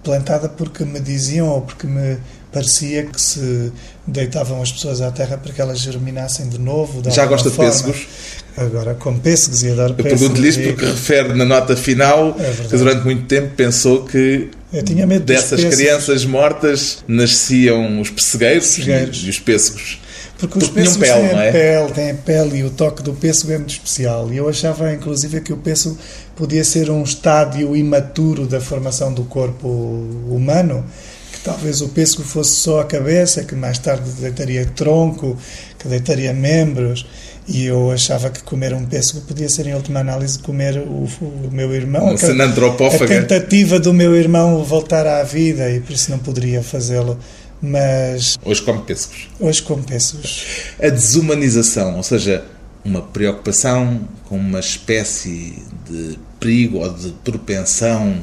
Plantada 0.03 0.50
porque 0.50 0.83
me 0.83 1.00
diziam 1.00 1.48
ou 1.48 1.62
porque 1.62 1.86
me 1.86 2.17
parecia 2.51 3.05
que 3.05 3.21
se 3.21 3.71
deitavam 4.05 4.62
as 4.62 4.71
pessoas 4.71 5.01
à 5.01 5.12
terra 5.12 5.38
para 5.38 5.53
que 5.53 5.62
elas 5.62 5.79
germinassem 5.79 6.50
de 6.50 6.60
novo. 6.60 7.01
De 7.01 7.12
Já 7.12 7.25
gosta 7.25 7.50
de 7.50 7.55
forma. 7.55 7.71
pêssegos? 7.71 8.07
Agora, 8.57 8.95
como 8.95 9.19
pêssegos 9.19 9.63
e 9.63 9.69
adoro 9.69 9.93
Eu 9.93 9.95
pêssegos. 10.03 10.19
pergunto-lhe 10.19 10.48
isso 10.50 10.62
porque 10.62 10.86
refere 10.86 11.33
na 11.33 11.45
nota 11.45 11.75
final 11.75 12.36
é 12.38 12.67
que 12.67 12.75
durante 12.75 13.05
muito 13.05 13.25
tempo 13.25 13.55
pensou 13.55 14.03
que 14.03 14.50
dessas 15.25 15.63
crianças 15.63 16.25
mortas 16.25 17.03
nasciam 17.07 18.01
os 18.01 18.10
pessegueiros, 18.10 18.77
e 18.77 19.29
os 19.29 19.39
pêssegos. 19.39 20.00
Porque 20.41 20.57
os 20.57 20.69
pêssegos 20.69 21.07
pele, 21.07 21.29
têm, 21.29 21.39
é? 21.39 21.51
pele, 21.51 21.91
têm 21.93 22.15
pele 22.15 22.57
e 22.57 22.63
o 22.63 22.71
toque 22.71 23.03
do 23.03 23.13
pêssego 23.13 23.51
é 23.51 23.57
muito 23.60 23.74
especial. 23.74 24.33
E 24.33 24.38
eu 24.38 24.50
achava, 24.50 24.91
inclusive, 24.91 25.39
que 25.39 25.53
o 25.53 25.57
pêssego 25.57 25.95
podia 26.36 26.63
ser 26.63 26.89
um 26.89 27.03
estádio 27.03 27.75
imaturo 27.75 28.48
da 28.48 28.60
formação 28.60 29.13
do 29.13 29.24
corpo 29.24 29.67
humano, 29.67 30.83
que 31.31 31.41
talvez 31.41 31.81
o 31.81 31.89
pêssego 31.89 32.24
fosse 32.24 32.55
só 32.55 32.79
a 32.79 32.86
cabeça, 32.86 33.43
que 33.43 33.53
mais 33.53 33.77
tarde 33.77 34.10
deitaria 34.19 34.65
tronco, 34.65 35.38
que 35.77 35.88
deitaria 35.88 36.33
membros. 36.33 37.05
E 37.48 37.65
eu 37.65 37.91
achava 37.91 38.31
que 38.31 38.41
comer 38.41 38.74
um 38.74 38.86
pêssego 38.86 39.21
podia 39.21 39.48
ser, 39.48 39.67
em 39.67 39.75
última 39.75 40.00
análise, 40.00 40.39
comer 40.39 40.77
o, 40.79 41.07
o 41.21 41.50
meu 41.51 41.71
irmão. 41.71 42.07
A, 42.07 43.05
a 43.05 43.07
tentativa 43.07 43.79
do 43.79 43.93
meu 43.93 44.15
irmão 44.15 44.63
voltar 44.63 45.05
à 45.05 45.21
vida 45.21 45.69
e 45.69 45.79
por 45.79 45.91
isso 45.91 46.10
não 46.10 46.17
poderia 46.17 46.63
fazê-lo 46.63 47.19
mas... 47.61 48.37
Hoje 48.43 48.61
come 48.61 48.81
pêssegos. 48.81 49.29
Hoje 49.39 49.61
come 49.61 49.83
pêssegos. 49.83 50.45
A 50.81 50.89
desumanização, 50.89 51.97
ou 51.97 52.03
seja, 52.03 52.43
uma 52.83 53.01
preocupação 53.01 54.01
com 54.25 54.37
uma 54.37 54.59
espécie 54.59 55.61
de 55.89 56.17
perigo 56.39 56.79
ou 56.79 56.91
de 56.91 57.11
propensão 57.23 58.19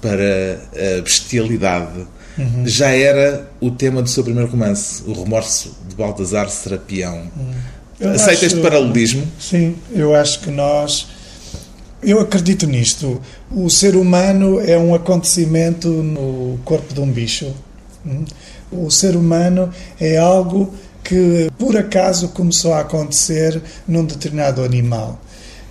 para 0.00 0.60
a 0.98 1.02
bestialidade, 1.02 2.06
uhum. 2.38 2.66
já 2.66 2.90
era 2.90 3.50
o 3.60 3.70
tema 3.70 4.02
do 4.02 4.08
seu 4.08 4.22
primeiro 4.22 4.50
romance, 4.50 5.02
O 5.06 5.12
Remorso 5.12 5.76
de 5.88 5.94
Baltasar 5.94 6.48
Serapião. 6.48 7.30
Uhum. 7.36 8.10
Aceita 8.10 8.32
acho, 8.32 8.46
este 8.46 8.60
paralelismo? 8.60 9.26
Sim, 9.38 9.76
eu 9.92 10.14
acho 10.14 10.40
que 10.40 10.50
nós... 10.50 11.08
Eu 12.02 12.18
acredito 12.18 12.66
nisto. 12.66 13.22
O 13.48 13.70
ser 13.70 13.94
humano 13.94 14.60
é 14.60 14.76
um 14.76 14.92
acontecimento 14.92 15.88
no 15.88 16.58
corpo 16.64 16.92
de 16.92 17.00
um 17.00 17.06
bicho. 17.08 17.54
Hum? 18.06 18.24
O 18.70 18.90
ser 18.90 19.16
humano 19.16 19.70
é 20.00 20.16
algo 20.18 20.72
que 21.02 21.50
por 21.58 21.76
acaso 21.76 22.28
começou 22.28 22.72
a 22.72 22.80
acontecer 22.80 23.60
num 23.86 24.04
determinado 24.04 24.62
animal. 24.62 25.20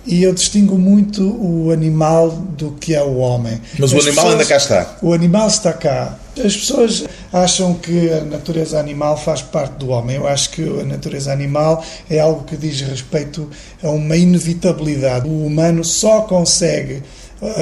E 0.04 0.24
eu 0.24 0.34
distingo 0.34 0.76
muito 0.76 1.22
o 1.22 1.70
animal 1.70 2.30
do 2.30 2.72
que 2.72 2.92
é 2.92 3.02
o 3.02 3.18
homem. 3.18 3.60
Mas 3.78 3.92
As 3.92 3.98
o 3.98 4.02
animal 4.02 4.24
pessoas, 4.24 4.32
ainda 4.32 4.44
cá 4.46 4.56
está. 4.56 4.96
O 5.00 5.12
animal 5.12 5.46
está 5.46 5.72
cá. 5.72 6.18
As 6.36 6.56
pessoas 6.56 7.04
acham 7.32 7.74
que 7.74 8.10
a 8.10 8.22
natureza 8.24 8.80
animal 8.80 9.16
faz 9.16 9.42
parte 9.42 9.74
do 9.74 9.90
homem. 9.90 10.16
Eu 10.16 10.26
acho 10.26 10.50
que 10.50 10.62
a 10.62 10.84
natureza 10.84 11.32
animal 11.32 11.84
é 12.10 12.18
algo 12.18 12.42
que 12.44 12.56
diz 12.56 12.80
respeito 12.80 13.48
a 13.80 13.90
uma 13.90 14.16
inevitabilidade. 14.16 15.28
O 15.28 15.46
humano 15.46 15.84
só 15.84 16.22
consegue 16.22 17.02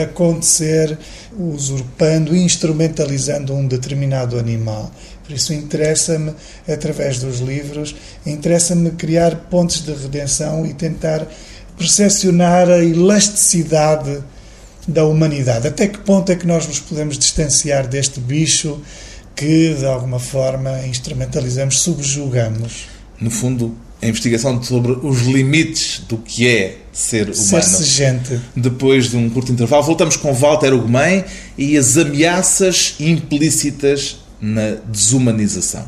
acontecer 0.02 0.98
usurpando, 1.38 2.36
instrumentalizando 2.36 3.54
um 3.54 3.66
determinado 3.66 4.38
animal. 4.38 4.90
Por 5.24 5.34
isso 5.34 5.54
interessa-me, 5.54 6.34
através 6.68 7.18
dos 7.20 7.40
livros, 7.40 7.94
interessa-me 8.26 8.90
criar 8.92 9.34
pontos 9.48 9.84
de 9.84 9.92
redenção 9.92 10.66
e 10.66 10.74
tentar 10.74 11.26
percepcionar 11.78 12.68
a 12.68 12.84
elasticidade 12.84 14.22
da 14.86 15.04
humanidade. 15.04 15.68
Até 15.68 15.86
que 15.86 15.98
ponto 15.98 16.30
é 16.32 16.36
que 16.36 16.46
nós 16.46 16.66
nos 16.66 16.80
podemos 16.80 17.16
distanciar 17.16 17.86
deste 17.86 18.20
bicho 18.20 18.80
que, 19.34 19.74
de 19.74 19.86
alguma 19.86 20.18
forma, 20.18 20.86
instrumentalizamos, 20.86 21.80
subjugamos? 21.80 22.86
No 23.20 23.30
fundo, 23.30 23.74
a 24.02 24.06
investigação 24.06 24.62
sobre 24.62 24.92
os 24.92 25.22
limites 25.22 26.02
do 26.08 26.18
que 26.18 26.48
é 26.48 26.78
ser 27.00 27.30
humano. 27.30 27.62
Ser 27.62 27.84
gente. 27.84 28.40
Depois 28.54 29.10
de 29.10 29.16
um 29.16 29.28
curto 29.30 29.50
intervalo, 29.50 29.82
voltamos 29.82 30.16
com 30.16 30.32
Walter 30.32 30.74
Ugumem 30.74 31.24
e 31.56 31.76
as 31.76 31.96
ameaças 31.96 32.94
implícitas 33.00 34.18
na 34.40 34.76
desumanização. 34.86 35.84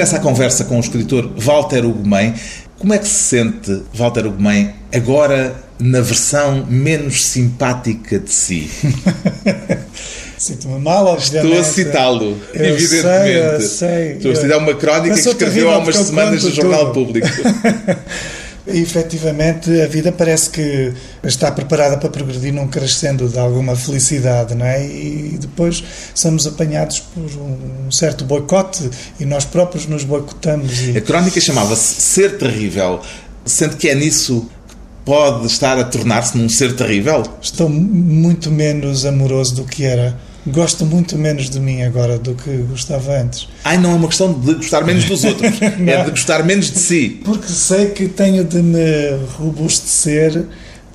À 0.00 0.18
conversa 0.18 0.64
com 0.64 0.76
o 0.76 0.80
escritor 0.80 1.30
Walter 1.36 1.84
Ugumem. 1.84 2.34
Como 2.78 2.94
é 2.94 2.98
que 2.98 3.06
se 3.06 3.36
sente, 3.36 3.82
Walter 3.92 4.26
Ugumem, 4.26 4.72
agora 4.94 5.54
na 5.78 6.00
versão 6.00 6.66
menos 6.68 7.22
simpática 7.24 8.18
de 8.18 8.32
si? 8.32 8.70
Sinto-me 10.38 10.78
mal, 10.78 11.06
obviamente. 11.06 11.52
Estou 11.52 11.60
a 11.60 11.64
citá-lo, 11.64 12.38
evidentemente. 12.54 13.62
Sei, 13.62 13.88
sei. 13.88 14.12
Estou 14.12 14.32
a 14.32 14.34
citar 14.36 14.58
uma 14.58 14.74
crónica 14.74 15.14
que 15.14 15.20
escreveu 15.20 15.70
há 15.70 15.78
umas 15.78 15.96
semanas 15.96 16.42
no 16.42 16.50
Jornal 16.50 16.92
tudo. 16.92 17.04
Público. 17.04 17.28
E, 18.72 18.80
efetivamente, 18.80 19.80
a 19.80 19.86
vida 19.86 20.12
parece 20.12 20.50
que 20.50 20.92
está 21.24 21.50
preparada 21.50 21.96
para 21.96 22.08
progredir 22.08 22.52
num 22.52 22.68
crescendo 22.68 23.28
de 23.28 23.38
alguma 23.38 23.76
felicidade, 23.76 24.54
não 24.54 24.66
é? 24.66 24.86
E 24.86 25.38
depois 25.40 25.82
somos 26.14 26.46
apanhados 26.46 27.00
por 27.00 27.24
um 27.24 27.90
certo 27.90 28.24
boicote 28.24 28.90
e 29.18 29.24
nós 29.24 29.44
próprios 29.44 29.86
nos 29.86 30.04
boicotamos. 30.04 30.80
E... 30.88 30.96
A 30.96 31.00
crónica 31.00 31.40
chamava-se 31.40 32.00
Ser 32.00 32.38
Terrível. 32.38 33.00
Sente 33.44 33.76
que 33.76 33.88
é 33.88 33.94
nisso 33.94 34.48
que 34.68 34.76
pode 35.04 35.46
estar 35.46 35.78
a 35.78 35.84
tornar-se 35.84 36.36
num 36.36 36.48
ser 36.48 36.76
terrível? 36.76 37.22
Estou 37.40 37.68
muito 37.68 38.50
menos 38.50 39.04
amoroso 39.04 39.56
do 39.56 39.64
que 39.64 39.84
era 39.84 40.16
gosto 40.46 40.86
muito 40.86 41.16
menos 41.16 41.50
de 41.50 41.60
mim 41.60 41.82
agora 41.82 42.18
do 42.18 42.34
que 42.34 42.50
gostava 42.68 43.12
antes. 43.12 43.48
Ai, 43.64 43.78
não 43.78 43.92
é 43.92 43.94
uma 43.94 44.08
questão 44.08 44.32
de 44.32 44.54
gostar 44.54 44.84
menos 44.84 45.04
dos 45.04 45.24
outros, 45.24 45.50
é 45.60 46.04
de 46.04 46.10
gostar 46.10 46.44
menos 46.44 46.70
de 46.70 46.78
si. 46.78 47.20
Porque 47.24 47.48
sei 47.48 47.90
que 47.90 48.08
tenho 48.08 48.44
de 48.44 48.62
me 48.62 49.16
robustecer 49.38 50.44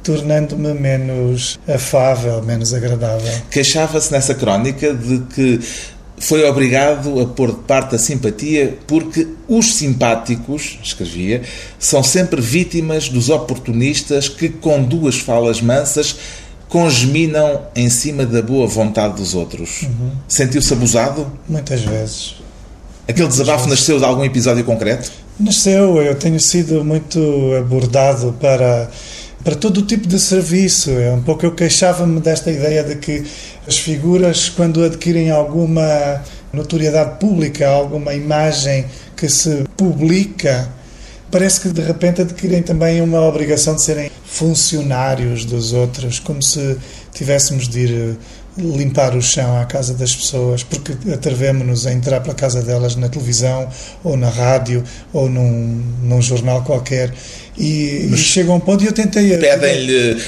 tornando-me 0.03 0.71
menos 0.73 1.59
afável, 1.67 2.41
menos 2.43 2.73
agradável. 2.75 3.31
Queixava-se 3.49 4.11
nessa 4.11 4.35
crónica 4.35 4.93
de 4.93 5.19
que 5.33 5.59
foi 6.17 6.47
obrigado 6.47 7.19
a 7.19 7.25
pôr 7.25 7.51
de 7.51 7.61
parte 7.61 7.95
a 7.95 7.99
simpatia 7.99 8.77
porque 8.87 9.27
os 9.47 9.75
simpáticos, 9.75 10.79
escrevia, 10.81 11.41
são 11.77 12.03
sempre 12.03 12.39
vítimas 12.39 13.09
dos 13.09 13.29
oportunistas 13.29 14.29
que, 14.29 14.47
com 14.47 14.83
duas 14.83 15.19
falas 15.19 15.59
mansas, 15.59 16.15
congeminam 16.75 17.62
em 17.74 17.89
cima 17.89 18.25
da 18.25 18.41
boa 18.41 18.67
vontade 18.67 19.15
dos 19.15 19.34
outros. 19.34 19.84
Uhum. 19.84 20.12
Sentiu-se 20.27 20.74
abusado? 20.74 21.25
Muitas 21.48 21.79
vezes. 21.79 22.36
Aquele 23.08 23.22
Muitas 23.22 23.38
desabafo 23.38 23.63
vezes. 23.63 23.79
nasceu 23.79 23.98
de 23.98 24.03
algum 24.03 24.25
episódio 24.25 24.62
concreto? 24.65 25.10
Nasceu, 25.39 26.01
eu 26.01 26.15
tenho 26.15 26.38
sido 26.38 26.84
muito 26.84 27.17
abordado 27.58 28.36
para 28.41 28.89
para 29.41 29.55
todo 29.55 29.77
o 29.77 29.82
tipo 29.84 30.05
de 30.05 30.20
serviço. 30.20 30.89
É 30.89 31.13
um 31.13 31.22
pouco 31.22 31.46
eu 31.46 31.53
queixava-me 31.53 32.20
desta 32.20 32.51
ideia 32.51 32.84
de 32.84 32.96
que 32.98 33.24
as 33.65 33.77
figuras, 33.77 34.50
quando 34.50 34.84
adquirem 34.84 35.32
alguma 35.32 36.22
notoriedade 36.51 37.20
pública, 37.20 37.70
alguma 37.70 38.13
imagem 38.13 38.84
que 39.15 39.29
se 39.29 39.63
publica, 39.77 40.67
parece 41.36 41.60
que 41.60 41.68
de 41.68 41.82
repente 41.82 42.22
adquirem 42.22 42.63
também 42.63 43.01
uma 43.01 43.20
obrigação 43.20 43.75
de 43.75 43.82
serem 43.82 44.10
funcionários 44.24 45.44
dos 45.44 45.74
outros, 45.74 46.18
como 46.18 46.42
se 46.42 46.77
tivéssemos 47.12 47.68
de 47.68 47.80
ir 47.82 47.92
eh, 47.92 48.15
limpar 48.58 49.13
o 49.18 49.22
chão 49.22 49.60
à 49.60 49.65
casa 49.65 49.94
das 49.94 50.15
pessoas, 50.15 50.63
porque 50.63 50.94
atrevemos-nos 51.12 51.86
a 51.86 51.92
entrar 51.92 52.22
para 52.22 52.32
a 52.32 52.36
casa 52.36 52.62
delas 52.62 52.96
na 52.96 53.10
televisão, 53.10 53.68
ou 54.01 54.15
na 54.15 54.30
rádio, 54.30 54.82
ou 55.12 55.27
num, 55.27 55.84
num 56.01 56.22
jornal 56.22 56.63
qualquer. 56.63 57.13
E, 57.57 58.09
e 58.12 58.17
chega 58.17 58.51
um 58.51 58.59
ponto 58.59 58.83
e 58.83 58.88
eu 58.88 58.91
tentei. 58.91 59.38
Pedem-lhe. 59.38 60.21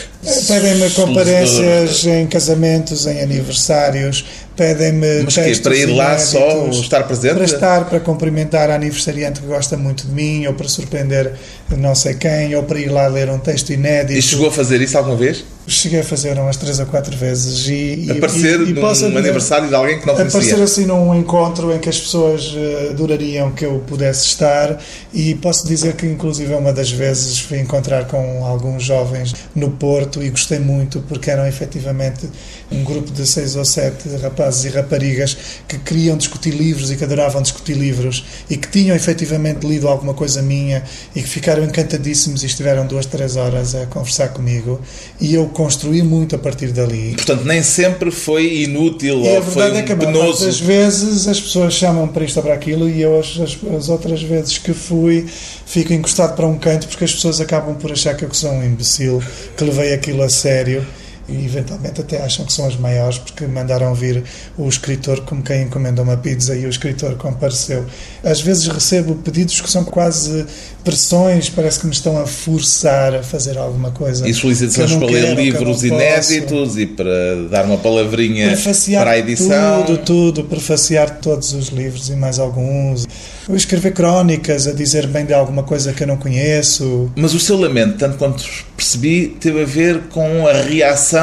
Pedem-me 0.47 0.89
comparências 0.91 2.05
em 2.05 2.27
casamentos, 2.27 3.05
em 3.05 3.21
aniversários, 3.21 4.25
pedem-me. 4.55 5.23
Mas 5.23 5.35
que, 5.35 5.61
para 5.61 5.75
ir 5.75 5.85
lá 5.85 6.17
só 6.17 6.67
estar 6.69 7.03
presente? 7.03 7.35
Para 7.35 7.45
estar, 7.45 7.85
para 7.85 7.99
cumprimentar 7.99 8.69
a 8.69 8.75
aniversariante 8.75 9.39
que 9.41 9.47
gosta 9.47 9.77
muito 9.77 10.07
de 10.07 10.13
mim, 10.13 10.45
ou 10.45 10.53
para 10.53 10.67
surpreender 10.67 11.33
não 11.77 11.95
sei 11.95 12.15
quem, 12.15 12.55
ou 12.55 12.63
para 12.63 12.79
ir 12.79 12.89
lá 12.89 13.07
ler 13.07 13.29
um 13.29 13.39
texto 13.39 13.71
inédito. 13.71 14.17
E 14.17 14.21
chegou 14.21 14.47
a 14.47 14.51
fazer 14.51 14.81
isso 14.81 14.97
alguma 14.97 15.15
vez? 15.15 15.45
Cheguei 15.67 15.99
a 15.99 16.03
fazer 16.03 16.37
umas 16.37 16.55
três 16.55 16.79
ou 16.79 16.85
quatro 16.85 17.15
vezes. 17.15 17.67
E, 17.67 18.09
aparecer 18.09 18.61
e, 18.61 18.71
e 18.71 18.73
num 18.73 19.17
aniversário 19.17 19.67
de 19.67 19.75
alguém 19.75 19.99
que 19.99 20.07
não 20.07 20.15
conhecia? 20.15 20.39
Aparecer 20.39 20.63
assim 20.63 20.85
num 20.85 21.13
encontro 21.13 21.73
em 21.73 21.79
que 21.79 21.89
as 21.89 21.99
pessoas 21.99 22.53
uh, 22.53 22.91
adorariam 22.91 23.51
que 23.51 23.65
eu 23.65 23.83
pudesse 23.85 24.25
estar 24.27 24.81
e 25.13 25.35
posso 25.35 25.67
dizer 25.67 25.93
que 25.93 26.05
inclusive 26.05 26.53
uma 26.53 26.71
das 26.71 26.89
vezes 26.89 27.16
fui 27.39 27.59
encontrar 27.59 28.05
com 28.05 28.45
alguns 28.45 28.83
jovens 28.83 29.33
no 29.55 29.71
Porto 29.71 30.23
e 30.23 30.29
gostei 30.29 30.59
muito 30.59 30.99
porque 31.01 31.29
eram 31.29 31.47
efetivamente 31.47 32.29
um 32.71 32.83
grupo 32.83 33.11
de 33.11 33.25
seis 33.25 33.55
ou 33.55 33.65
sete 33.65 34.09
rapazes 34.21 34.65
e 34.65 34.69
raparigas 34.69 35.37
que 35.67 35.77
queriam 35.79 36.17
discutir 36.17 36.51
livros 36.51 36.91
e 36.91 36.95
que 36.95 37.03
adoravam 37.03 37.41
discutir 37.41 37.73
livros 37.73 38.25
e 38.49 38.57
que 38.57 38.67
tinham 38.67 38.95
efetivamente 38.95 39.65
lido 39.65 39.87
alguma 39.87 40.13
coisa 40.13 40.41
minha 40.41 40.83
e 41.15 41.21
que 41.21 41.27
ficaram 41.27 41.63
encantadíssimos 41.63 42.43
e 42.43 42.45
estiveram 42.45 42.85
duas, 42.85 43.05
três 43.05 43.35
horas 43.35 43.75
a 43.75 43.85
conversar 43.85 44.29
comigo 44.29 44.81
e 45.19 45.33
eu 45.33 45.47
construí 45.47 46.03
muito 46.03 46.35
a 46.35 46.39
partir 46.39 46.71
dali. 46.71 47.13
Portanto, 47.15 47.45
nem 47.45 47.63
sempre 47.63 48.11
foi 48.11 48.63
inútil 48.63 49.23
e 49.23 49.29
ou 49.29 49.41
foi 49.41 49.77
é 49.77 49.81
que 49.81 49.95
penoso. 49.95 50.47
Às 50.47 50.59
vezes 50.59 51.27
as 51.27 51.39
pessoas 51.39 51.73
chamam 51.73 52.07
para 52.07 52.23
isto 52.23 52.37
ou 52.37 52.43
para 52.43 52.53
aquilo 52.53 52.89
e 52.89 53.01
eu 53.01 53.19
as, 53.19 53.39
as, 53.75 53.89
outras 53.89 54.21
vezes 54.21 54.57
que 54.57 54.73
fui 54.73 55.25
fico 55.65 55.93
encostado 55.93 56.35
para 56.35 56.47
um 56.47 56.57
canto 56.57 56.87
porque 56.87 57.05
as 57.07 57.15
pessoas 57.15 57.39
acabam 57.39 57.75
por 57.75 57.91
achar 57.91 58.15
que 58.15 58.25
eu 58.25 58.33
sou 58.33 58.51
um 58.51 58.63
imbecil, 58.63 59.23
que 59.55 59.63
levei 59.63 59.93
aquilo 59.93 60.21
a 60.23 60.29
sério 60.29 60.85
e 61.29 61.45
eventualmente 61.45 62.01
até 62.01 62.21
acham 62.21 62.45
que 62.45 62.53
são 62.53 62.65
as 62.65 62.77
maiores 62.77 63.17
porque 63.17 63.45
mandaram 63.45 63.93
vir 63.93 64.23
o 64.57 64.67
escritor 64.67 65.21
como 65.21 65.43
quem 65.43 65.63
encomenda 65.63 66.01
uma 66.01 66.15
pizza 66.15 66.55
e 66.55 66.65
o 66.65 66.69
escritor 66.69 67.15
compareceu. 67.15 67.85
Às 68.23 68.41
vezes 68.41 68.67
recebo 68.67 69.15
pedidos 69.15 69.59
que 69.59 69.69
são 69.69 69.83
quase 69.83 70.45
pressões, 70.83 71.49
parece 71.49 71.81
que 71.81 71.85
me 71.85 71.91
estão 71.91 72.17
a 72.17 72.25
forçar 72.25 73.13
a 73.13 73.23
fazer 73.23 73.57
alguma 73.57 73.91
coisa. 73.91 74.27
E 74.27 74.33
solicitações 74.33 74.95
para 74.95 75.05
ler 75.07 75.35
livros 75.35 75.83
inéditos 75.83 76.77
e 76.77 76.85
para 76.85 77.47
dar 77.49 77.65
uma 77.65 77.77
palavrinha 77.77 78.57
para 78.93 79.11
a 79.11 79.17
edição. 79.17 79.83
Tudo, 79.83 79.97
tudo, 79.99 80.43
prefaciar 80.45 81.19
todos 81.19 81.53
os 81.53 81.67
livros 81.67 82.09
e 82.09 82.15
mais 82.15 82.39
alguns. 82.39 83.05
Eu 83.49 83.55
escrever 83.55 83.91
crónicas 83.91 84.67
a 84.67 84.73
dizer 84.73 85.07
bem 85.07 85.25
de 85.25 85.33
alguma 85.33 85.63
coisa 85.63 85.93
que 85.93 86.03
eu 86.03 86.07
não 86.07 86.17
conheço. 86.17 87.09
Mas 87.15 87.33
o 87.33 87.39
seu 87.39 87.57
lamento, 87.57 87.97
tanto 87.97 88.17
quanto 88.17 88.43
percebi, 88.75 89.35
teve 89.39 89.61
a 89.61 89.65
ver 89.65 90.03
com 90.09 90.47
a 90.47 90.53
reação 90.53 91.16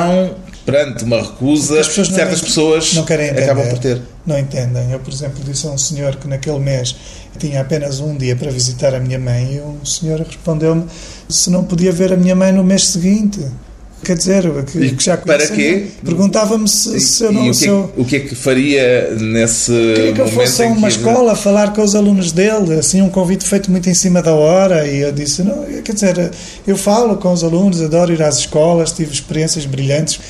perante 0.65 1.05
uma 1.05 1.21
recusa 1.21 1.83
que 1.83 2.05
certas 2.05 2.41
pessoas 2.41 2.95
não 2.95 3.05
querem 3.05 3.27
entender, 3.27 3.45
acabam 3.45 3.69
por 3.69 3.79
ter. 3.79 4.01
Não 4.27 4.39
entendem. 4.39 4.91
Eu, 4.91 5.01
por 5.01 5.13
exemplo, 5.13 5.43
disse 5.45 5.67
a 5.67 5.71
um 5.71 5.79
senhor 5.79 6.17
que 6.17 6.27
naquele 6.27 6.59
mês 6.59 6.97
tinha 7.39 7.61
apenas 7.61 8.01
um 8.01 8.17
dia 8.17 8.35
para 8.35 8.51
visitar 8.51 8.95
a 8.95 9.01
minha 9.01 9.19
mãe 9.19 9.57
e 9.57 9.61
o 9.61 9.85
senhor 9.85 10.21
respondeu-me 10.21 10.87
se 11.29 11.51
não 11.51 11.65
podia 11.65 11.93
ver 11.93 12.13
a 12.13 12.17
minha 12.17 12.35
mãe 12.35 12.53
no 12.53 12.65
mês 12.65 12.87
seguinte. 12.87 13.41
Quer 14.05 14.17
dizer, 14.17 14.45
que, 14.65 14.95
que 14.95 15.05
já 15.05 15.17
Para 15.17 15.47
quê? 15.49 15.87
Perguntava-me 16.05 16.69
se, 16.69 17.01
se, 17.01 17.25
eu 17.25 17.33
não. 17.33 17.47
E 17.47 17.51
o, 17.51 17.55
que, 17.55 17.67
eu, 17.67 17.93
o 17.97 18.05
que 18.05 18.17
é 18.17 18.21
que 18.21 18.35
faria 18.35 19.17
nesse. 19.19 19.73
Queria 19.73 20.13
que 20.13 20.21
eu 20.21 20.29
fosse 20.29 20.63
a 20.63 20.67
uma 20.67 20.89
escola 20.89 21.35
falar 21.35 21.73
com 21.73 21.83
os 21.83 21.95
alunos 21.95 22.31
dele, 22.31 22.75
assim, 22.79 23.03
um 23.03 23.11
convite 23.11 23.45
feito 23.45 23.71
muito 23.71 23.89
em 23.89 23.95
cima 23.95 24.23
da 24.23 24.35
hora. 24.35 24.87
E 24.87 25.01
eu 25.01 25.13
disse: 25.13 25.43
não, 25.43 25.65
quer 25.83 25.93
dizer, 25.93 26.31
eu 26.67 26.77
falo 26.77 27.17
com 27.17 27.33
os 27.33 27.43
alunos, 27.43 27.81
adoro 27.81 28.13
ir 28.13 28.23
às 28.23 28.39
escolas, 28.39 28.93
tive 28.93 29.13
experiências 29.13 29.67
brilhantes 29.67 30.21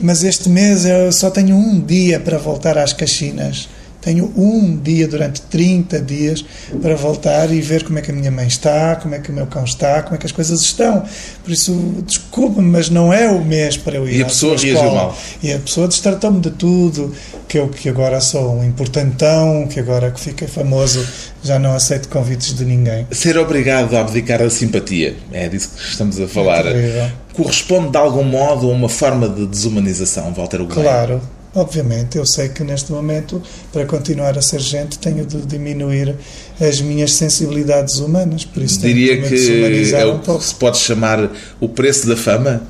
mas 0.00 0.24
este 0.24 0.48
mês 0.48 0.84
eu 0.84 1.12
só 1.12 1.30
tenho 1.30 1.56
um 1.56 1.80
dia 1.80 2.18
para 2.18 2.36
voltar 2.36 2.76
às 2.76 2.92
Caxinas. 2.92 3.68
Tenho 4.04 4.30
um 4.36 4.76
dia 4.76 5.08
durante 5.08 5.40
30 5.40 5.98
dias 6.02 6.44
para 6.82 6.94
voltar 6.94 7.50
e 7.50 7.62
ver 7.62 7.84
como 7.84 7.98
é 7.98 8.02
que 8.02 8.10
a 8.10 8.14
minha 8.14 8.30
mãe 8.30 8.46
está, 8.46 8.96
como 8.96 9.14
é 9.14 9.18
que 9.18 9.30
o 9.30 9.32
meu 9.32 9.46
cão 9.46 9.64
está, 9.64 10.02
como 10.02 10.14
é 10.14 10.18
que 10.18 10.26
as 10.26 10.32
coisas 10.32 10.60
estão. 10.60 11.02
Por 11.42 11.50
isso, 11.50 11.72
desculpa-me, 12.06 12.68
mas 12.68 12.90
não 12.90 13.10
é 13.10 13.30
o 13.30 13.42
mês 13.42 13.78
para 13.78 13.96
eu 13.96 14.06
ir 14.06 14.18
E 14.18 14.22
a 14.22 14.26
pessoa 14.26 14.58
reagiu 14.58 14.92
mal. 14.92 15.16
E 15.42 15.50
a 15.50 15.58
pessoa 15.58 15.88
destratou-me 15.88 16.38
de 16.38 16.50
tudo, 16.50 17.14
que 17.48 17.56
eu 17.56 17.68
que 17.68 17.88
agora 17.88 18.20
sou 18.20 18.54
um 18.54 18.62
importantão, 18.62 19.66
que 19.68 19.80
agora 19.80 20.10
que 20.10 20.20
fiquei 20.20 20.48
famoso, 20.48 21.02
já 21.42 21.58
não 21.58 21.74
aceito 21.74 22.10
convites 22.10 22.54
de 22.54 22.66
ninguém. 22.66 23.06
Ser 23.10 23.38
obrigado 23.38 23.96
a 23.96 24.00
abdicar 24.00 24.40
da 24.40 24.50
simpatia, 24.50 25.16
é 25.32 25.48
disso 25.48 25.70
que 25.74 25.82
estamos 25.82 26.20
a 26.20 26.28
falar. 26.28 26.66
É 26.66 27.10
corresponde 27.34 27.90
de 27.90 27.98
algum 27.98 28.22
modo 28.22 28.70
a 28.70 28.72
uma 28.72 28.88
forma 28.88 29.28
de 29.28 29.46
desumanização, 29.46 30.32
Walter 30.32 30.60
Ugumem? 30.60 30.82
Claro, 30.82 31.20
Obviamente, 31.54 32.18
eu 32.18 32.26
sei 32.26 32.48
que 32.48 32.64
neste 32.64 32.90
momento, 32.90 33.40
para 33.72 33.86
continuar 33.86 34.36
a 34.36 34.42
ser 34.42 34.60
gente, 34.60 34.98
tenho 34.98 35.24
de 35.24 35.40
diminuir 35.46 36.16
as 36.60 36.80
minhas 36.80 37.12
sensibilidades 37.12 37.98
humanas. 37.98 38.44
Por 38.44 38.62
isso 38.62 38.80
Diria 38.80 39.22
que 39.22 39.94
é 39.94 40.04
o 40.04 40.14
um 40.14 40.18
que 40.18 40.44
se 40.44 40.54
pode 40.56 40.78
chamar 40.78 41.30
o 41.60 41.68
preço 41.68 42.08
da 42.08 42.16
fama? 42.16 42.62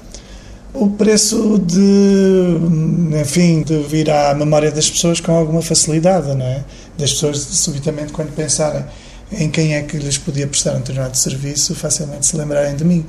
O 0.75 0.91
preço 0.91 1.59
de, 1.59 3.21
enfim, 3.21 3.63
de 3.63 3.79
vir 3.85 4.11
à 4.11 4.35
memória 4.35 4.71
das 4.71 4.91
pessoas 4.91 5.19
com 5.21 5.33
alguma 5.33 5.63
facilidade, 5.63 6.35
não 6.35 6.45
é? 6.45 6.63
Das 6.99 7.13
pessoas, 7.13 7.39
subitamente, 7.39 8.13
quando 8.13 8.35
pensarem 8.35 8.85
em 9.33 9.49
quem 9.49 9.77
é 9.77 9.83
que 9.83 9.97
lhes 9.97 10.19
podia 10.19 10.47
prestar 10.47 10.73
um 10.75 10.79
determinado 10.79 11.17
serviço, 11.17 11.75
facilmente 11.75 12.27
se 12.27 12.37
lembrarem 12.37 12.77
de 12.77 12.85
mim 12.85 13.05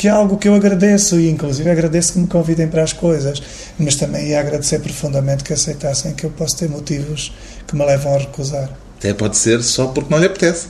que 0.00 0.08
é 0.08 0.10
algo 0.10 0.38
que 0.38 0.48
eu 0.48 0.54
agradeço 0.54 1.20
e 1.20 1.28
inclusive 1.28 1.68
agradeço 1.68 2.14
que 2.14 2.20
me 2.20 2.26
convidem 2.26 2.66
para 2.66 2.82
as 2.82 2.90
coisas, 2.90 3.42
mas 3.78 3.96
também 3.96 4.28
ia 4.28 4.40
agradecer 4.40 4.78
profundamente 4.78 5.44
que 5.44 5.52
aceitassem 5.52 6.14
que 6.14 6.24
eu 6.24 6.30
posso 6.30 6.56
ter 6.56 6.70
motivos 6.70 7.34
que 7.66 7.76
me 7.76 7.84
levam 7.84 8.14
a 8.14 8.16
recusar. 8.16 8.70
Até 8.98 9.12
pode 9.12 9.36
ser 9.36 9.62
só 9.62 9.88
porque 9.88 10.10
não 10.10 10.18
lhe 10.18 10.24
apetece. 10.24 10.68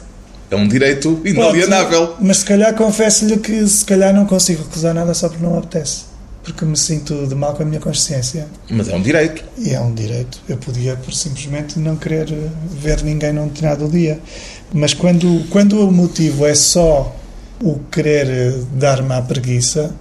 É 0.51 0.57
um 0.57 0.67
direito 0.67 1.23
inalienável. 1.25 2.09
Pode, 2.09 2.25
mas 2.27 2.39
se 2.39 2.45
calhar 2.45 2.75
confesso-lhe 2.75 3.37
que 3.37 3.65
se 3.69 3.85
calhar 3.85 4.13
não 4.13 4.27
consigo 4.27 4.65
recusar 4.65 4.93
nada 4.93 5.15
só 5.15 5.29
porque 5.29 5.45
não 5.45 5.53
me 5.53 5.59
apetece. 5.59 6.07
Porque 6.43 6.65
me 6.65 6.77
sinto 6.77 7.29
de 7.29 7.35
mal 7.37 7.55
com 7.55 7.63
a 7.63 7.67
minha 7.67 7.79
consciência. 7.79 8.49
Mas 8.69 8.89
é 8.89 8.97
um 8.97 9.01
direito. 9.01 9.45
E 9.57 9.71
é 9.71 9.81
um 9.81 9.95
direito. 9.95 10.41
Eu 10.49 10.57
podia 10.57 10.97
por 10.97 11.15
simplesmente 11.15 11.79
não 11.79 11.95
querer 11.95 12.27
ver 12.69 13.01
ninguém 13.05 13.33
num 13.33 13.47
determinado 13.47 13.89
dia. 13.89 14.19
Mas 14.73 14.93
quando, 14.93 15.49
quando 15.51 15.87
o 15.87 15.93
motivo 15.93 16.45
é 16.45 16.55
só 16.57 17.15
o 17.63 17.79
querer 17.91 18.27
eh, 18.29 18.61
dar-me 18.73 19.13
à 19.13 19.23
preguiça, 19.23 19.95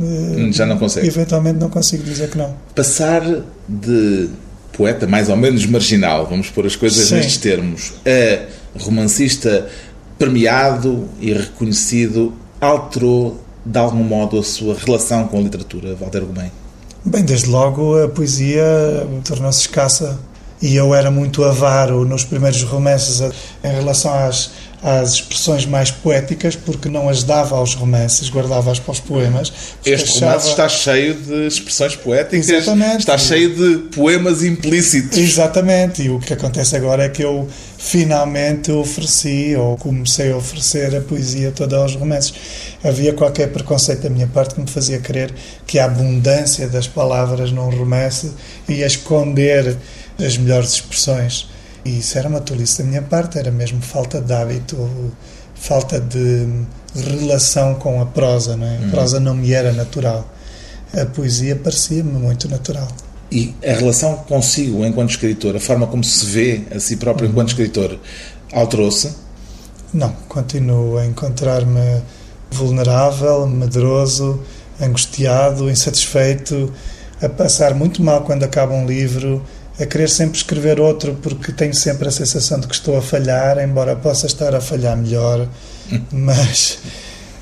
eh, 0.00 0.52
já 0.52 0.66
não 0.66 0.78
consigo. 0.78 1.06
Eventualmente 1.06 1.58
não 1.58 1.70
consigo 1.70 2.02
dizer 2.02 2.30
que 2.30 2.38
não. 2.38 2.54
Passar 2.74 3.22
de 3.68 4.28
poeta 4.72 5.06
mais 5.06 5.28
ou 5.28 5.36
menos 5.36 5.66
marginal, 5.66 6.26
vamos 6.26 6.48
pôr 6.50 6.66
as 6.66 6.76
coisas 6.76 7.06
Sim. 7.06 7.16
nestes 7.16 7.36
termos, 7.36 7.92
a 8.06 8.78
romancista 8.78 9.68
premiado 10.18 11.08
e 11.20 11.32
reconhecido, 11.32 12.32
alterou 12.60 13.42
de 13.64 13.78
algum 13.78 14.02
modo 14.02 14.38
a 14.38 14.42
sua 14.42 14.74
relação 14.74 15.26
com 15.28 15.38
a 15.38 15.40
literatura, 15.40 15.94
Walter 15.94 16.20
Gomem? 16.20 16.50
Bem, 17.04 17.24
desde 17.24 17.48
logo 17.48 18.00
a 18.00 18.08
poesia 18.08 18.64
tornou-se 19.24 19.60
escassa 19.60 20.18
e 20.60 20.76
eu 20.76 20.94
era 20.94 21.10
muito 21.10 21.42
avaro 21.42 22.04
nos 22.04 22.24
primeiros 22.24 22.62
romances 22.62 23.20
em 23.20 23.68
relação 23.68 24.14
às, 24.14 24.52
às 24.82 25.12
expressões 25.12 25.64
mais 25.64 25.90
poéticas, 25.90 26.56
porque 26.56 26.88
não 26.88 27.08
as 27.08 27.22
dava 27.22 27.56
aos 27.56 27.74
romances, 27.74 28.28
guardava-as 28.28 28.80
para 28.80 28.92
os 28.92 29.00
poemas. 29.00 29.52
Este 29.84 30.18
achava... 30.18 30.32
romance 30.32 30.48
está 30.48 30.68
cheio 30.68 31.14
de 31.14 31.46
expressões 31.46 31.94
poéticas, 31.94 32.48
Exatamente. 32.48 32.98
está 32.98 33.16
cheio 33.16 33.54
de 33.54 33.88
poemas 33.90 34.42
implícitos. 34.42 35.16
Exatamente, 35.16 36.02
e 36.02 36.10
o 36.10 36.18
que 36.18 36.32
acontece 36.32 36.74
agora 36.74 37.04
é 37.04 37.08
que 37.08 37.22
eu 37.22 37.48
finalmente 37.78 38.72
ofereci, 38.72 39.54
ou 39.56 39.76
comecei 39.76 40.32
a 40.32 40.36
oferecer 40.36 40.96
a 40.96 41.00
poesia 41.00 41.52
toda 41.52 41.76
aos 41.76 41.94
romances. 41.94 42.34
Havia 42.82 43.12
qualquer 43.12 43.48
preconceito 43.52 44.02
da 44.02 44.10
minha 44.10 44.26
parte 44.26 44.54
que 44.54 44.60
me 44.60 44.68
fazia 44.68 44.98
crer 44.98 45.32
que 45.64 45.78
a 45.78 45.84
abundância 45.84 46.68
das 46.68 46.88
palavras 46.88 47.52
num 47.52 47.70
romance 47.70 48.32
ia 48.68 48.86
esconder 48.86 49.76
as 50.18 50.36
melhores 50.36 50.72
expressões. 50.74 51.51
E 51.84 51.98
isso 51.98 52.16
era 52.16 52.28
uma 52.28 52.40
tolice 52.40 52.82
da 52.82 52.88
minha 52.88 53.02
parte, 53.02 53.38
era 53.38 53.50
mesmo 53.50 53.80
falta 53.82 54.20
de 54.20 54.32
hábito, 54.32 54.76
falta 55.54 56.00
de 56.00 56.46
relação 56.94 57.74
com 57.74 58.00
a 58.00 58.06
prosa. 58.06 58.56
Não 58.56 58.66
é? 58.66 58.76
A 58.76 58.80
uhum. 58.80 58.90
prosa 58.90 59.20
não 59.20 59.34
me 59.34 59.52
era 59.52 59.72
natural. 59.72 60.28
A 60.92 61.06
poesia 61.06 61.56
parecia-me 61.56 62.12
muito 62.12 62.48
natural. 62.48 62.88
E 63.30 63.54
a 63.66 63.72
relação 63.72 64.14
consigo 64.16 64.84
enquanto 64.84 65.10
escritor, 65.10 65.56
a 65.56 65.60
forma 65.60 65.86
como 65.86 66.04
se 66.04 66.26
vê 66.26 66.62
a 66.74 66.78
si 66.78 66.96
próprio 66.96 67.28
enquanto 67.28 67.48
uhum. 67.48 67.54
escritor, 67.54 67.98
alterou-se? 68.52 69.10
Não, 69.92 70.10
continuo 70.28 70.98
a 70.98 71.06
encontrar-me 71.06 72.02
vulnerável, 72.50 73.46
medroso, 73.46 74.40
angustiado, 74.80 75.70
insatisfeito, 75.70 76.72
a 77.20 77.28
passar 77.28 77.74
muito 77.74 78.02
mal 78.02 78.22
quando 78.22 78.42
acaba 78.42 78.74
um 78.74 78.86
livro, 78.86 79.42
a 79.78 79.86
querer 79.86 80.08
sempre 80.08 80.36
escrever 80.36 80.80
outro 80.80 81.16
porque 81.22 81.52
tenho 81.52 81.74
sempre 81.74 82.08
a 82.08 82.10
sensação 82.10 82.60
de 82.60 82.66
que 82.66 82.74
estou 82.74 82.96
a 82.96 83.02
falhar, 83.02 83.58
embora 83.58 83.96
possa 83.96 84.26
estar 84.26 84.54
a 84.54 84.60
falhar 84.60 84.96
melhor, 84.96 85.48
mas 86.12 86.78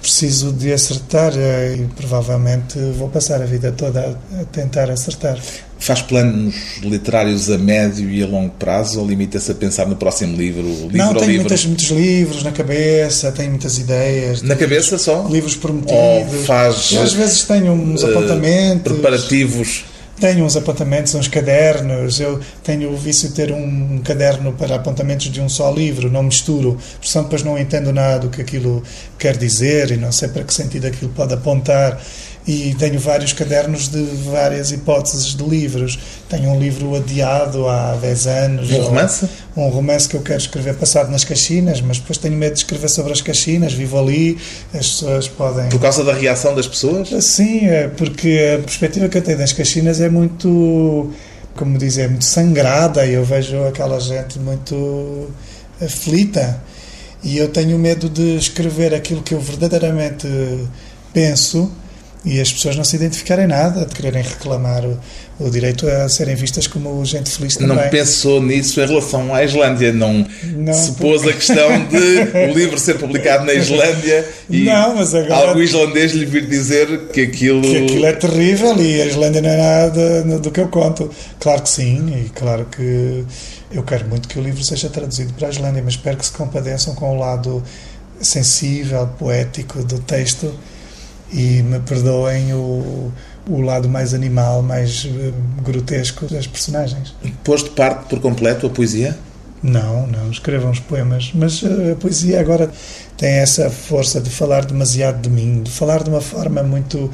preciso 0.00 0.52
de 0.52 0.72
acertar 0.72 1.32
eh, 1.36 1.76
e 1.78 1.84
provavelmente 1.94 2.78
vou 2.96 3.08
passar 3.08 3.42
a 3.42 3.44
vida 3.44 3.70
toda 3.70 4.18
a 4.40 4.44
tentar 4.46 4.90
acertar. 4.90 5.38
Faz 5.78 6.02
planos 6.02 6.54
literários 6.82 7.50
a 7.50 7.58
médio 7.58 8.10
e 8.10 8.22
a 8.22 8.26
longo 8.26 8.50
prazo 8.58 9.00
ou 9.00 9.06
limita-se 9.06 9.50
a 9.50 9.54
pensar 9.54 9.86
no 9.86 9.96
próximo 9.96 10.36
livro? 10.36 10.62
livro 10.62 10.96
Não, 10.96 11.14
tenho 11.14 11.26
livro? 11.32 11.48
Muitos, 11.48 11.66
muitos 11.66 11.90
livros 11.90 12.42
na 12.42 12.52
cabeça, 12.52 13.30
tenho 13.32 13.50
muitas 13.50 13.78
ideias. 13.78 14.42
Na 14.42 14.56
cabeça 14.56 14.98
só? 14.98 15.26
Livros 15.28 15.56
prometidos. 15.56 15.94
Ou 15.94 16.26
faz. 16.44 16.94
às 16.96 17.12
vezes 17.12 17.44
tenho 17.44 17.72
uns 17.72 18.02
uh, 18.02 18.10
apontamentos. 18.10 18.92
Preparativos 18.92 19.84
tenho 20.20 20.44
uns 20.44 20.56
apontamentos, 20.56 21.14
uns 21.14 21.26
cadernos. 21.26 22.20
Eu 22.20 22.40
tenho 22.62 22.92
o 22.92 22.96
vício 22.96 23.30
de 23.30 23.34
ter 23.34 23.50
um 23.50 23.98
caderno 24.04 24.52
para 24.52 24.76
apontamentos 24.76 25.26
de 25.30 25.40
um 25.40 25.48
só 25.48 25.72
livro, 25.72 26.10
não 26.10 26.22
misturo, 26.22 26.78
porque 26.92 27.08
senão 27.08 27.24
depois 27.24 27.42
não 27.42 27.58
entendo 27.58 27.92
nada 27.92 28.20
do 28.20 28.28
que 28.28 28.42
aquilo 28.42 28.82
quer 29.18 29.36
dizer 29.36 29.90
e 29.90 29.96
não 29.96 30.12
sei 30.12 30.28
para 30.28 30.44
que 30.44 30.52
sentido 30.52 30.86
aquilo 30.86 31.10
pode 31.12 31.32
apontar 31.32 32.00
e 32.46 32.74
tenho 32.74 32.98
vários 32.98 33.32
cadernos 33.32 33.88
de 33.88 34.02
várias 34.30 34.72
hipóteses 34.72 35.34
de 35.34 35.44
livros. 35.44 35.98
Tenho 36.28 36.50
um 36.50 36.58
livro 36.58 36.96
adiado 36.96 37.68
há 37.68 37.94
10 37.94 38.26
anos. 38.26 38.70
Um 38.70 38.82
romance? 38.82 39.28
Um 39.56 39.68
romance 39.68 40.08
que 40.08 40.16
eu 40.16 40.22
quero 40.22 40.38
escrever 40.38 40.74
passado 40.74 41.10
nas 41.10 41.22
Caxinas, 41.22 41.80
mas 41.80 41.98
depois 41.98 42.18
tenho 42.18 42.34
medo 42.34 42.54
de 42.54 42.60
escrever 42.60 42.88
sobre 42.88 43.12
as 43.12 43.20
Caxinas, 43.20 43.72
vivo 43.72 43.98
ali, 43.98 44.38
as 44.72 44.86
pessoas 44.86 45.28
podem... 45.28 45.68
Por 45.68 45.80
causa 45.80 46.02
da 46.02 46.14
reação 46.14 46.54
das 46.54 46.66
pessoas? 46.66 47.08
Sim, 47.22 47.66
é 47.66 47.88
porque 47.88 48.58
a 48.58 48.62
perspectiva 48.62 49.08
que 49.08 49.18
eu 49.18 49.22
tenho 49.22 49.38
das 49.38 49.52
Caxinas 49.52 50.00
é 50.00 50.08
muito, 50.08 51.10
como 51.54 51.76
dizer, 51.76 52.08
muito 52.08 52.24
sangrada 52.24 53.06
e 53.06 53.14
eu 53.14 53.24
vejo 53.24 53.62
aquela 53.64 54.00
gente 54.00 54.38
muito 54.38 55.28
aflita 55.80 56.62
e 57.22 57.36
eu 57.36 57.48
tenho 57.48 57.78
medo 57.78 58.08
de 58.08 58.36
escrever 58.36 58.94
aquilo 58.94 59.22
que 59.22 59.34
eu 59.34 59.40
verdadeiramente 59.40 60.26
penso 61.12 61.70
e 62.24 62.38
as 62.38 62.52
pessoas 62.52 62.76
não 62.76 62.84
se 62.84 62.96
identificarem 62.96 63.46
nada, 63.46 63.86
de 63.86 63.94
quererem 63.94 64.22
reclamar 64.22 64.84
o, 64.84 64.98
o, 65.38 65.50
direito 65.50 65.88
a 65.88 66.06
serem 66.08 66.34
vistas 66.34 66.66
como 66.66 67.02
gente 67.04 67.30
feliz 67.30 67.56
também. 67.56 67.76
Não 67.76 67.88
pensou 67.88 68.42
nisso 68.42 68.80
em 68.80 68.86
relação 68.86 69.34
à 69.34 69.42
Islândia, 69.42 69.90
não, 69.90 70.26
não 70.54 70.72
se 70.74 70.92
pôs 70.92 71.22
porque... 71.22 71.30
a 71.30 71.32
questão 71.32 71.68
de 71.88 72.50
o 72.50 72.54
livro 72.54 72.78
ser 72.78 72.98
publicado 72.98 73.46
na 73.46 73.54
Islândia 73.54 74.28
e 74.50 74.64
não, 74.64 74.96
mas 74.96 75.14
agora... 75.14 75.48
algo 75.48 75.62
islandês 75.62 76.12
lhe 76.12 76.26
vir 76.26 76.46
dizer 76.46 77.08
que 77.08 77.22
aquilo... 77.22 77.62
Que 77.62 77.76
aquilo 77.78 78.06
é 78.06 78.12
terrível 78.12 78.76
e 78.78 79.00
a 79.00 79.06
Islândia 79.06 79.40
não 79.40 79.50
é 79.50 79.56
nada 79.56 80.38
do 80.38 80.50
que 80.50 80.60
eu 80.60 80.68
conto. 80.68 81.10
Claro 81.38 81.62
que 81.62 81.70
sim, 81.70 82.26
e 82.26 82.28
claro 82.28 82.66
que 82.66 83.24
eu 83.72 83.82
quero 83.82 84.06
muito 84.08 84.28
que 84.28 84.38
o 84.38 84.42
livro 84.42 84.62
seja 84.62 84.90
traduzido 84.90 85.32
para 85.32 85.46
a 85.46 85.50
Islândia, 85.50 85.82
mas 85.82 85.94
espero 85.94 86.18
que 86.18 86.26
se 86.26 86.32
compadeçam 86.32 86.94
com 86.94 87.16
o 87.16 87.18
lado 87.18 87.62
sensível, 88.20 89.08
poético 89.18 89.82
do 89.82 89.98
texto 90.00 90.54
e 91.32 91.62
me 91.62 91.78
perdoem 91.80 92.52
o, 92.52 93.12
o 93.48 93.60
lado 93.60 93.88
mais 93.88 94.14
animal, 94.14 94.62
mais 94.62 95.04
uh, 95.04 95.34
grotesco 95.62 96.26
das 96.26 96.46
personagens. 96.46 97.14
Pôs 97.44 97.64
de 97.64 97.70
parte 97.70 98.08
por 98.08 98.20
completo 98.20 98.66
a 98.66 98.70
poesia? 98.70 99.16
Não, 99.62 100.06
não, 100.06 100.30
escrevam 100.30 100.70
os 100.70 100.80
poemas, 100.80 101.32
mas 101.34 101.62
uh, 101.62 101.92
a 101.92 101.96
poesia 101.96 102.40
agora 102.40 102.70
tem 103.16 103.28
essa 103.28 103.68
força 103.70 104.20
de 104.20 104.30
falar 104.30 104.64
demasiado 104.64 105.20
de 105.20 105.28
mim, 105.28 105.62
de 105.62 105.70
falar 105.70 106.02
de 106.02 106.10
uma 106.10 106.20
forma 106.20 106.62
muito 106.62 107.10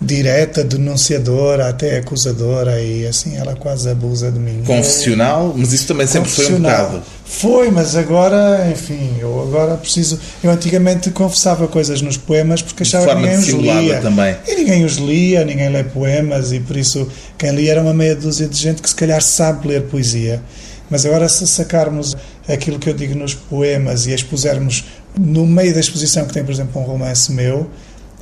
direta, 0.00 0.64
denunciadora, 0.64 1.68
até 1.68 1.98
acusadora, 1.98 2.80
e 2.80 3.06
assim 3.06 3.36
ela 3.36 3.54
quase 3.54 3.88
abusa 3.88 4.30
de 4.30 4.38
mim. 4.38 4.62
Confessional, 4.66 5.54
mas 5.56 5.72
isso 5.72 5.86
também 5.86 6.06
sempre 6.06 6.30
foi 6.30 6.52
um 6.52 6.60
bocado. 6.60 7.02
Foi, 7.32 7.70
mas 7.70 7.96
agora, 7.96 8.70
enfim, 8.70 9.16
eu 9.18 9.40
agora 9.40 9.74
preciso. 9.76 10.20
Eu 10.44 10.50
antigamente 10.50 11.10
confessava 11.10 11.66
coisas 11.66 12.02
nos 12.02 12.16
poemas 12.16 12.60
porque 12.60 12.82
achava 12.82 13.06
que 13.06 13.14
ninguém 13.14 13.38
os 13.38 13.48
lia. 13.48 14.00
Também. 14.00 14.36
E 14.46 14.54
ninguém 14.54 14.84
os 14.84 14.96
lia, 14.96 15.44
ninguém 15.44 15.70
lê 15.70 15.82
poemas, 15.82 16.52
e 16.52 16.60
por 16.60 16.76
isso 16.76 17.08
quem 17.38 17.50
lia 17.52 17.72
era 17.72 17.80
uma 17.80 17.94
meia 17.94 18.14
dúzia 18.14 18.46
de 18.46 18.56
gente 18.56 18.82
que 18.82 18.88
se 18.88 18.94
calhar 18.94 19.20
sabe 19.22 19.66
ler 19.66 19.84
poesia. 19.84 20.42
Mas 20.90 21.06
agora, 21.06 21.26
se 21.26 21.46
sacarmos 21.46 22.14
aquilo 22.46 22.78
que 22.78 22.90
eu 22.90 22.94
digo 22.94 23.14
nos 23.14 23.34
poemas 23.34 24.06
e 24.06 24.12
expusermos 24.12 24.84
no 25.18 25.46
meio 25.46 25.72
da 25.72 25.80
exposição 25.80 26.26
que 26.26 26.34
tem, 26.34 26.44
por 26.44 26.52
exemplo, 26.52 26.80
um 26.80 26.84
romance 26.84 27.32
meu, 27.32 27.68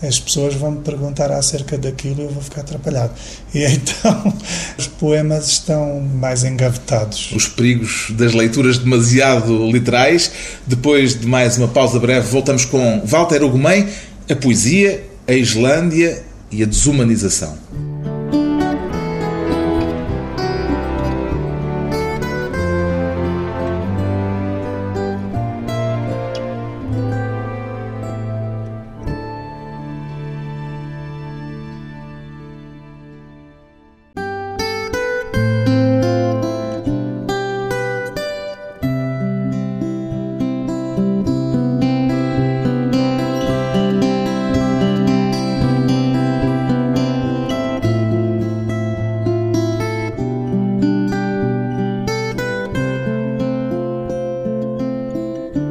as 0.02 0.18
pessoas 0.18 0.54
vão 0.54 0.72
me 0.72 0.80
perguntar 0.80 1.30
acerca 1.30 1.76
daquilo 1.76 2.22
e 2.22 2.24
eu 2.24 2.30
vou 2.30 2.42
ficar 2.42 2.62
atrapalhado. 2.62 3.12
E 3.54 3.64
então 3.66 4.34
os 4.78 4.86
poemas 4.86 5.48
estão 5.48 6.00
mais 6.00 6.44
engavetados. 6.44 7.30
Os 7.34 7.46
perigos 7.46 8.06
das 8.10 8.32
leituras 8.32 8.78
demasiado 8.78 9.70
literais. 9.70 10.30
Depois 10.66 11.18
de 11.18 11.26
mais 11.26 11.58
uma 11.58 11.68
pausa 11.68 11.98
breve, 11.98 12.26
voltamos 12.28 12.64
com 12.64 13.02
Walter 13.04 13.42
Ugumem, 13.42 13.88
a 14.30 14.36
poesia, 14.36 15.04
a 15.26 15.32
Islândia 15.32 16.22
e 16.50 16.62
a 16.62 16.66
desumanização. 16.66 17.58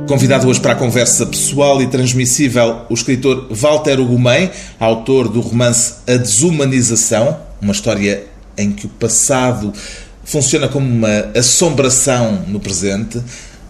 Convidado 0.10 0.48
hoje 0.48 0.60
para 0.60 0.72
a 0.72 0.76
conversa 0.76 1.24
pessoal 1.24 1.80
e 1.84 1.88
transmissível, 1.88 2.82
o 2.90 2.96
escritor 2.96 3.46
Walter 3.52 4.00
Ugumem, 4.00 4.50
autor 4.80 5.30
do 5.30 5.40
romance 5.40 5.98
A 6.08 6.18
Desumanização, 6.18 7.38
uma 7.62 7.72
história 7.72 8.24
em 8.58 8.72
que 8.72 8.88
o 8.88 8.90
passado 8.90 9.72
funciona 10.24 10.68
como 10.68 10.92
uma 10.92 11.30
assombração 11.38 12.44
no 12.48 12.60
presente. 12.60 13.22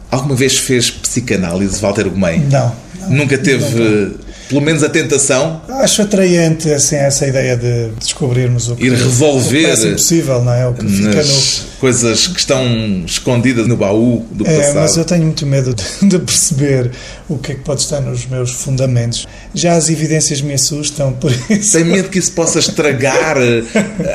Alguma 0.09 0.33
vez 0.33 0.57
fez 0.57 0.89
psicanálise, 0.89 1.77
Walter 1.81 2.07
Ugumem? 2.07 2.39
Não, 2.39 2.73
não. 3.01 3.09
Nunca 3.09 3.37
teve 3.37 4.15
pelo 4.49 4.61
menos 4.61 4.81
a 4.83 4.89
tentação. 4.89 5.61
Acho 5.69 6.01
atraente 6.01 6.71
assim, 6.71 6.95
essa 6.95 7.27
ideia 7.27 7.55
de 7.55 7.89
descobrirmos 7.99 8.67
o 8.67 8.75
que 8.75 8.87
ir 8.87 8.93
revolver 8.93 9.73
o 9.73 9.77
que 9.77 9.87
impossível, 9.89 10.43
não 10.43 10.51
é? 10.51 10.67
O 10.67 10.73
que 10.73 10.87
fica 10.87 11.23
no... 11.23 11.41
coisas 11.79 12.27
que 12.27 12.39
estão 12.39 12.65
escondidas 13.05 13.67
no 13.67 13.77
baú 13.77 14.25
do 14.31 14.45
é, 14.47 14.57
passado. 14.57 14.75
Mas 14.75 14.97
eu 14.97 15.05
tenho 15.05 15.23
muito 15.23 15.45
medo 15.45 15.75
de, 15.75 15.83
de, 16.09 16.17
perceber 16.17 16.91
o 17.29 17.37
que 17.37 17.51
é 17.51 17.55
que 17.55 17.61
pode 17.61 17.81
estar 17.81 18.01
nos 18.01 18.25
meus 18.25 18.51
fundamentos. 18.51 19.27
Já 19.53 19.73
as 19.73 19.87
evidências 19.87 20.41
me 20.41 20.55
assustam, 20.55 21.13
por 21.13 21.31
isso. 21.49 21.77
Tem 21.77 21.85
medo 21.85 22.09
que 22.09 22.17
isso 22.17 22.31
possa 22.31 22.57
estragar 22.57 23.37
eh, 23.37 23.63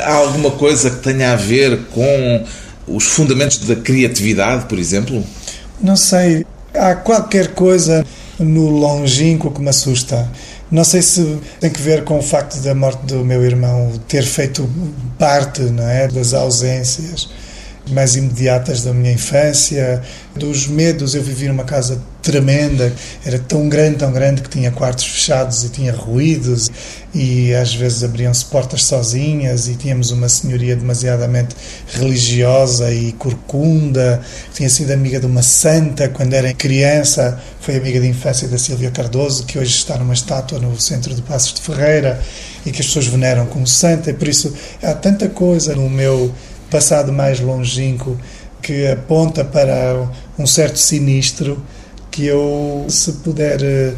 alguma 0.04 0.50
coisa 0.50 0.90
que 0.90 0.96
tenha 0.96 1.32
a 1.32 1.36
ver 1.36 1.78
com 1.94 2.44
os 2.88 3.04
fundamentos 3.04 3.58
da 3.58 3.76
criatividade, 3.76 4.66
por 4.66 4.80
exemplo? 4.80 5.24
Não 5.80 5.96
sei 5.96 6.44
Há 6.74 6.96
qualquer 6.96 7.48
coisa 7.54 8.04
no 8.38 8.68
longínquo 8.68 9.50
que 9.50 9.60
me 9.60 9.68
assusta. 9.68 10.30
Não 10.70 10.84
sei 10.84 11.02
se 11.02 11.38
tem 11.60 11.70
que 11.70 11.80
ver 11.80 12.04
com 12.04 12.18
o 12.18 12.22
facto 12.22 12.60
da 12.60 12.74
morte 12.74 13.04
do 13.06 13.24
meu 13.24 13.44
irmão 13.44 13.92
ter 14.08 14.24
feito 14.24 14.68
parte 15.18 15.62
não 15.62 15.88
é, 15.88 16.08
das 16.08 16.34
ausências 16.34 17.28
mais 17.90 18.16
imediatas 18.16 18.82
da 18.82 18.92
minha 18.92 19.12
infância, 19.12 20.02
dos 20.34 20.66
medos. 20.66 21.14
Eu 21.14 21.22
vivia 21.22 21.48
numa 21.48 21.64
casa 21.64 22.00
tremenda, 22.24 22.90
era 23.24 23.38
tão 23.38 23.68
grande, 23.68 23.98
tão 23.98 24.10
grande 24.10 24.40
que 24.40 24.48
tinha 24.48 24.70
quartos 24.70 25.04
fechados 25.04 25.62
e 25.62 25.68
tinha 25.68 25.92
ruídos 25.92 26.70
e 27.14 27.54
às 27.54 27.74
vezes 27.74 28.02
abriam-se 28.02 28.46
portas 28.46 28.84
sozinhas 28.84 29.68
e 29.68 29.74
tínhamos 29.74 30.10
uma 30.10 30.28
senhoria 30.28 30.74
demasiadamente 30.74 31.54
religiosa 31.92 32.90
e 32.90 33.12
corcunda, 33.12 34.22
tinha 34.54 34.70
sido 34.70 34.90
amiga 34.90 35.20
de 35.20 35.26
uma 35.26 35.42
santa 35.42 36.08
quando 36.08 36.32
era 36.32 36.52
criança, 36.54 37.38
foi 37.60 37.76
amiga 37.76 38.00
de 38.00 38.08
infância 38.08 38.48
da 38.48 38.56
Silvia 38.56 38.90
Cardoso, 38.90 39.44
que 39.44 39.58
hoje 39.58 39.74
está 39.74 39.98
numa 39.98 40.14
estátua 40.14 40.58
no 40.58 40.80
centro 40.80 41.14
de 41.14 41.20
Passos 41.20 41.52
de 41.52 41.60
Ferreira 41.60 42.20
e 42.64 42.72
que 42.72 42.80
as 42.80 42.86
pessoas 42.86 43.06
veneram 43.06 43.44
como 43.46 43.66
santa, 43.66 44.10
e 44.10 44.14
por 44.14 44.26
isso 44.26 44.52
há 44.82 44.94
tanta 44.94 45.28
coisa 45.28 45.76
no 45.76 45.90
meu 45.90 46.32
passado 46.74 47.12
mais 47.12 47.38
longínquo 47.38 48.18
que 48.60 48.84
aponta 48.88 49.44
para 49.44 50.10
um 50.37 50.44
certo 50.44 50.76
sinistro 50.76 51.62
que 52.10 52.26
eu, 52.26 52.84
se 52.88 53.12
puder 53.12 53.62
eh, 53.62 53.94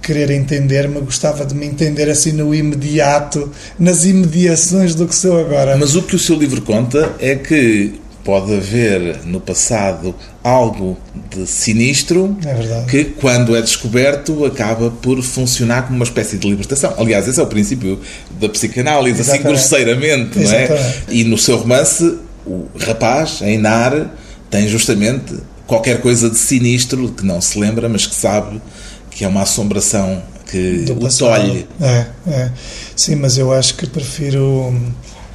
querer 0.00 0.30
entender-me, 0.30 1.00
gostava 1.00 1.44
de 1.44 1.56
me 1.56 1.66
entender 1.66 2.08
assim 2.08 2.30
no 2.30 2.54
imediato, 2.54 3.50
nas 3.76 4.04
imediações 4.04 4.94
do 4.94 5.08
que 5.08 5.14
sou 5.14 5.40
agora. 5.40 5.76
Mas 5.76 5.96
o 5.96 6.02
que 6.02 6.14
o 6.14 6.20
seu 6.20 6.36
livro 6.36 6.62
conta 6.62 7.16
é 7.18 7.34
que 7.34 7.94
pode 8.30 8.54
haver 8.54 9.24
no 9.24 9.40
passado 9.40 10.14
algo 10.40 10.96
de 11.34 11.48
sinistro 11.48 12.38
é 12.46 12.84
que, 12.88 13.06
quando 13.06 13.56
é 13.56 13.60
descoberto, 13.60 14.44
acaba 14.44 14.88
por 14.88 15.20
funcionar 15.20 15.82
como 15.82 15.96
uma 15.96 16.04
espécie 16.04 16.38
de 16.38 16.48
libertação. 16.48 16.94
Aliás, 16.96 17.26
esse 17.26 17.40
é 17.40 17.42
o 17.42 17.46
princípio 17.48 17.98
da 18.38 18.48
psicanálise, 18.48 19.20
assim 19.20 19.32
Exatamente. 19.32 19.58
assim 19.58 19.68
grosseiramente, 19.68 20.38
não 20.38 20.52
é? 20.52 20.94
E 21.08 21.24
no 21.24 21.36
seu 21.36 21.56
romance, 21.56 22.18
o 22.46 22.66
rapaz, 22.78 23.40
Einar, 23.42 24.14
tem 24.48 24.68
justamente 24.68 25.34
qualquer 25.66 26.00
coisa 26.00 26.30
de 26.30 26.38
sinistro 26.38 27.08
que 27.08 27.26
não 27.26 27.40
se 27.40 27.58
lembra, 27.58 27.88
mas 27.88 28.06
que 28.06 28.14
sabe 28.14 28.62
que 29.10 29.24
é 29.24 29.28
uma 29.28 29.42
assombração 29.42 30.22
que 30.48 30.84
o 30.88 31.18
tolhe. 31.18 31.66
É, 31.80 32.06
é. 32.28 32.52
Sim, 32.94 33.16
mas 33.16 33.36
eu 33.36 33.52
acho 33.52 33.74
que 33.74 33.88
prefiro 33.88 34.72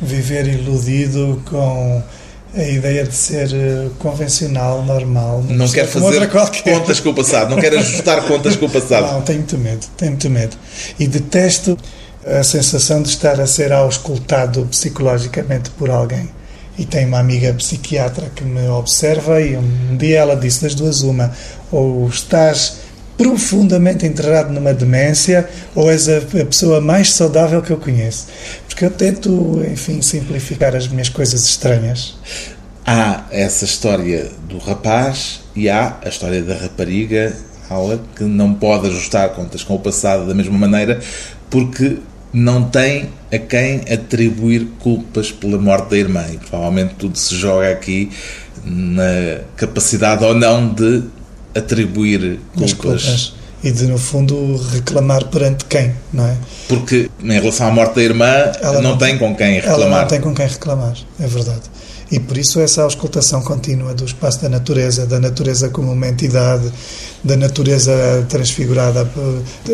viver 0.02 0.48
iludido 0.48 1.42
com 1.44 2.02
a 2.56 2.64
ideia 2.64 3.04
de 3.04 3.14
ser 3.14 3.50
eh, 3.54 3.90
convencional, 4.00 4.84
normal. 4.84 5.44
Não, 5.48 5.56
não 5.56 5.70
quer 5.70 5.88
fazer 5.88 6.30
contas 6.64 7.00
com 7.00 7.10
o 7.10 7.14
passado, 7.14 7.50
não 7.50 7.58
quer 7.58 7.74
ajustar 7.78 8.24
contas 8.24 8.56
com 8.56 8.66
o 8.66 8.70
passado. 8.70 9.12
Não, 9.12 9.22
tenho 9.22 9.40
muito 9.40 9.58
medo, 9.58 9.86
tenho 9.98 10.12
muito 10.12 10.30
medo. 10.30 10.58
E 10.98 11.08
detesto 11.08 11.78
a 12.26 12.44
sensação 12.44 13.02
de 13.02 13.10
estar 13.10 13.40
a 13.40 13.46
ser 13.46 13.72
auscultado 13.72 14.66
psicologicamente 14.66 15.70
por 15.72 15.90
alguém. 15.90 16.30
E 16.78 16.86
tenho 16.86 17.08
uma 17.08 17.20
amiga 17.20 17.54
psiquiatra 17.54 18.30
que 18.36 18.44
me 18.44 18.68
observa 18.68 19.42
e 19.42 19.56
um 19.56 19.96
dia 19.96 20.20
ela 20.20 20.36
disse 20.36 20.64
das 20.64 20.76
duas 20.76 21.02
uma, 21.02 21.32
ou 21.72 22.08
estás 22.08 22.85
profundamente 23.18 24.06
enterrado 24.06 24.52
numa 24.52 24.74
demência 24.74 25.48
ou 25.74 25.90
és 25.90 26.10
a, 26.10 26.18
a, 26.18 26.46
pessoa 26.46 26.82
mais 26.82 27.14
saudável 27.14 27.62
que 27.62 27.72
eu 27.72 27.78
conheço. 27.78 28.28
Porque 28.68 28.86
eu 28.86 28.92
tento, 28.92 29.64
enfim, 29.72 30.02
simplificar 30.02 30.76
as 30.76 30.88
minhas 30.88 31.10
coisas 31.10 31.44
estranhas. 31.44 32.18
Há 32.86 33.24
essa 33.32 33.66
história 33.66 34.30
do 34.48 34.58
rapaz 34.58 35.42
e 35.56 35.70
há 35.70 35.98
a 36.04 36.10
história 36.10 36.42
da 36.42 36.56
rapariga, 36.56 37.36
Aula, 37.70 38.00
que 38.16 38.24
não 38.24 38.54
pode 38.54 38.88
ajustar 38.88 39.30
contas 39.30 39.64
com 39.64 39.76
o 39.76 39.80
passado 39.80 40.28
da 40.28 40.34
mesma 40.36 40.58
maneira 40.58 41.00
porque 41.50 41.98
não 42.34 42.70
tem 42.70 43.10
a 43.32 43.38
quem 43.38 43.82
atribuir 43.92 44.68
culpas 44.80 45.32
pela 45.32 45.58
morte 45.58 45.92
da 45.92 45.98
irmã. 45.98 46.26
E 46.32 46.38
provavelmente 46.38 46.96
tudo 46.96 47.18
se 47.18 47.34
joga 47.34 47.72
aqui 47.72 48.12
na 48.66 49.40
capacidade 49.56 50.24
ou 50.24 50.36
não 50.36 50.68
de 50.74 51.04
atribuir 51.56 52.40
culpas. 52.54 52.74
culpas. 52.74 53.34
E 53.64 53.72
de, 53.72 53.88
no 53.88 53.98
fundo, 53.98 54.58
reclamar 54.74 55.26
perante 55.26 55.66
quem, 55.66 55.96
não 56.14 56.28
é? 56.28 56.36
Porque, 56.68 57.10
em 57.24 57.32
relação 57.32 57.68
à 57.68 57.72
morte 57.72 57.96
da 57.96 58.04
irmã, 58.04 58.52
ela 58.62 58.82
não, 58.82 58.92
não 58.92 58.98
tem 58.98 59.18
com 59.18 59.36
quem 59.36 59.56
reclamar. 59.56 59.82
Ela 59.82 60.02
não 60.02 60.08
tem 60.08 60.22
com 60.22 60.36
quem 60.36 60.48
reclamar, 60.48 60.96
é 61.20 61.26
verdade. 61.26 61.62
E 62.12 62.20
por 62.20 62.38
isso 62.38 62.60
essa 62.60 62.84
auscultação 62.84 63.42
contínua 63.42 63.94
do 63.94 64.06
espaço 64.06 64.42
da 64.42 64.50
natureza, 64.50 65.06
da 65.06 65.20
natureza 65.20 65.70
como 65.70 65.92
uma 65.92 66.08
entidade, 66.08 66.72
da 67.24 67.36
natureza 67.36 68.26
transfigurada, 68.30 69.10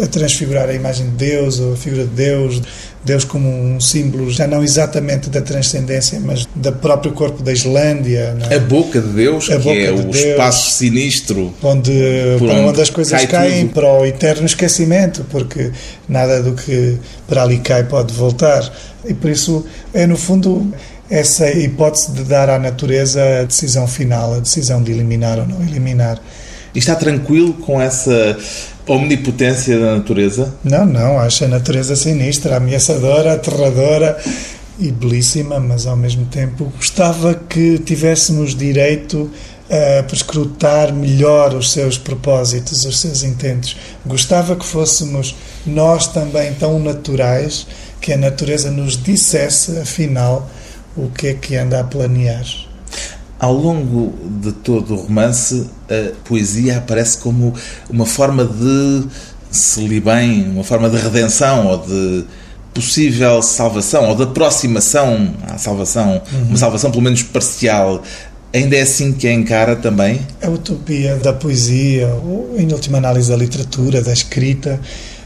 a 0.01 0.07
transfigurar 0.07 0.69
a 0.69 0.73
imagem 0.73 1.09
de 1.09 1.15
Deus, 1.15 1.59
ou 1.59 1.73
a 1.73 1.75
figura 1.75 2.03
de 2.05 2.11
Deus, 2.11 2.61
Deus 3.03 3.25
como 3.25 3.49
um 3.49 3.79
símbolo, 3.79 4.29
já 4.31 4.47
não 4.47 4.63
exatamente 4.63 5.29
da 5.29 5.41
transcendência, 5.41 6.19
mas 6.19 6.47
do 6.55 6.71
próprio 6.71 7.11
corpo 7.11 7.43
da 7.43 7.51
Islândia. 7.51 8.37
É? 8.49 8.55
A 8.55 8.59
boca 8.59 9.01
de 9.01 9.09
Deus, 9.09 9.49
a 9.49 9.59
que 9.59 9.69
é 9.69 9.91
o 9.91 10.03
Deus, 10.03 10.15
espaço 10.15 10.71
sinistro. 10.71 11.53
Onde, 11.61 11.91
onde, 12.39 12.51
onde 12.51 12.81
as 12.81 12.89
coisas 12.89 13.25
caem 13.25 13.67
tudo. 13.67 13.73
para 13.73 13.91
o 13.91 14.05
eterno 14.05 14.45
esquecimento, 14.45 15.25
porque 15.29 15.71
nada 16.07 16.41
do 16.41 16.53
que 16.53 16.97
para 17.27 17.43
ali 17.43 17.57
cai 17.57 17.83
pode 17.83 18.13
voltar. 18.13 18.71
E 19.03 19.13
por 19.15 19.31
isso 19.31 19.65
é, 19.93 20.05
no 20.05 20.15
fundo, 20.15 20.71
essa 21.11 21.51
hipótese 21.51 22.13
de 22.13 22.23
dar 22.23 22.49
à 22.49 22.57
natureza 22.57 23.41
a 23.41 23.43
decisão 23.43 23.85
final, 23.85 24.33
a 24.33 24.39
decisão 24.39 24.81
de 24.81 24.93
eliminar 24.93 25.37
ou 25.37 25.45
não 25.45 25.61
eliminar. 25.61 26.21
E 26.73 26.79
está 26.79 26.95
tranquilo 26.95 27.53
com 27.53 27.81
essa 27.81 28.37
omnipotência 28.87 29.77
da 29.77 29.97
natureza? 29.97 30.53
Não, 30.63 30.85
não. 30.85 31.19
Acho 31.19 31.43
a 31.43 31.47
natureza 31.49 31.97
sinistra, 31.97 32.55
ameaçadora, 32.55 33.33
aterradora 33.33 34.17
e 34.79 34.89
belíssima, 34.89 35.59
mas 35.59 35.85
ao 35.85 35.97
mesmo 35.97 36.25
tempo 36.27 36.71
gostava 36.77 37.35
que 37.35 37.77
tivéssemos 37.79 38.55
direito 38.55 39.29
a 39.69 40.03
prescrutar 40.03 40.93
melhor 40.93 41.53
os 41.53 41.73
seus 41.73 41.97
propósitos, 41.97 42.85
os 42.85 42.99
seus 43.01 43.21
intentos. 43.23 43.75
Gostava 44.05 44.55
que 44.55 44.65
fôssemos 44.65 45.35
nós 45.65 46.07
também 46.07 46.53
tão 46.53 46.79
naturais 46.79 47.67
que 47.99 48.13
a 48.13 48.17
natureza 48.17 48.71
nos 48.71 49.01
dissesse, 49.01 49.77
afinal, 49.77 50.49
o 50.95 51.09
que 51.09 51.27
é 51.27 51.33
que 51.33 51.55
anda 51.55 51.79
a 51.79 51.83
planear. 51.83 52.45
Ao 53.39 53.53
longo 53.53 54.13
de 54.41 54.51
todo 54.51 54.93
o 54.93 54.97
romance, 54.97 55.67
a 55.89 56.13
poesia 56.23 56.77
aparece 56.77 57.17
como 57.17 57.53
uma 57.89 58.05
forma 58.05 58.45
de, 58.45 59.07
se 59.49 59.81
li 59.81 59.99
bem, 59.99 60.49
uma 60.49 60.63
forma 60.63 60.89
de 60.89 60.97
redenção 60.97 61.67
ou 61.67 61.77
de 61.79 62.25
possível 62.73 63.41
salvação 63.41 64.07
ou 64.09 64.15
de 64.15 64.23
aproximação 64.23 65.33
à 65.47 65.57
salvação, 65.57 66.21
uhum. 66.31 66.43
uma 66.49 66.57
salvação 66.57 66.91
pelo 66.91 67.03
menos 67.03 67.23
parcial. 67.23 68.03
Ainda 68.53 68.75
é 68.75 68.81
assim 68.81 69.13
que 69.13 69.27
a 69.27 69.33
encara 69.33 69.75
também? 69.75 70.21
A 70.43 70.49
utopia 70.49 71.15
da 71.15 71.31
poesia, 71.31 72.07
ou 72.07 72.55
em 72.57 72.71
última 72.71 72.97
análise 72.97 73.29
da 73.29 73.37
literatura, 73.37 74.01
da 74.01 74.11
escrita, 74.11 74.79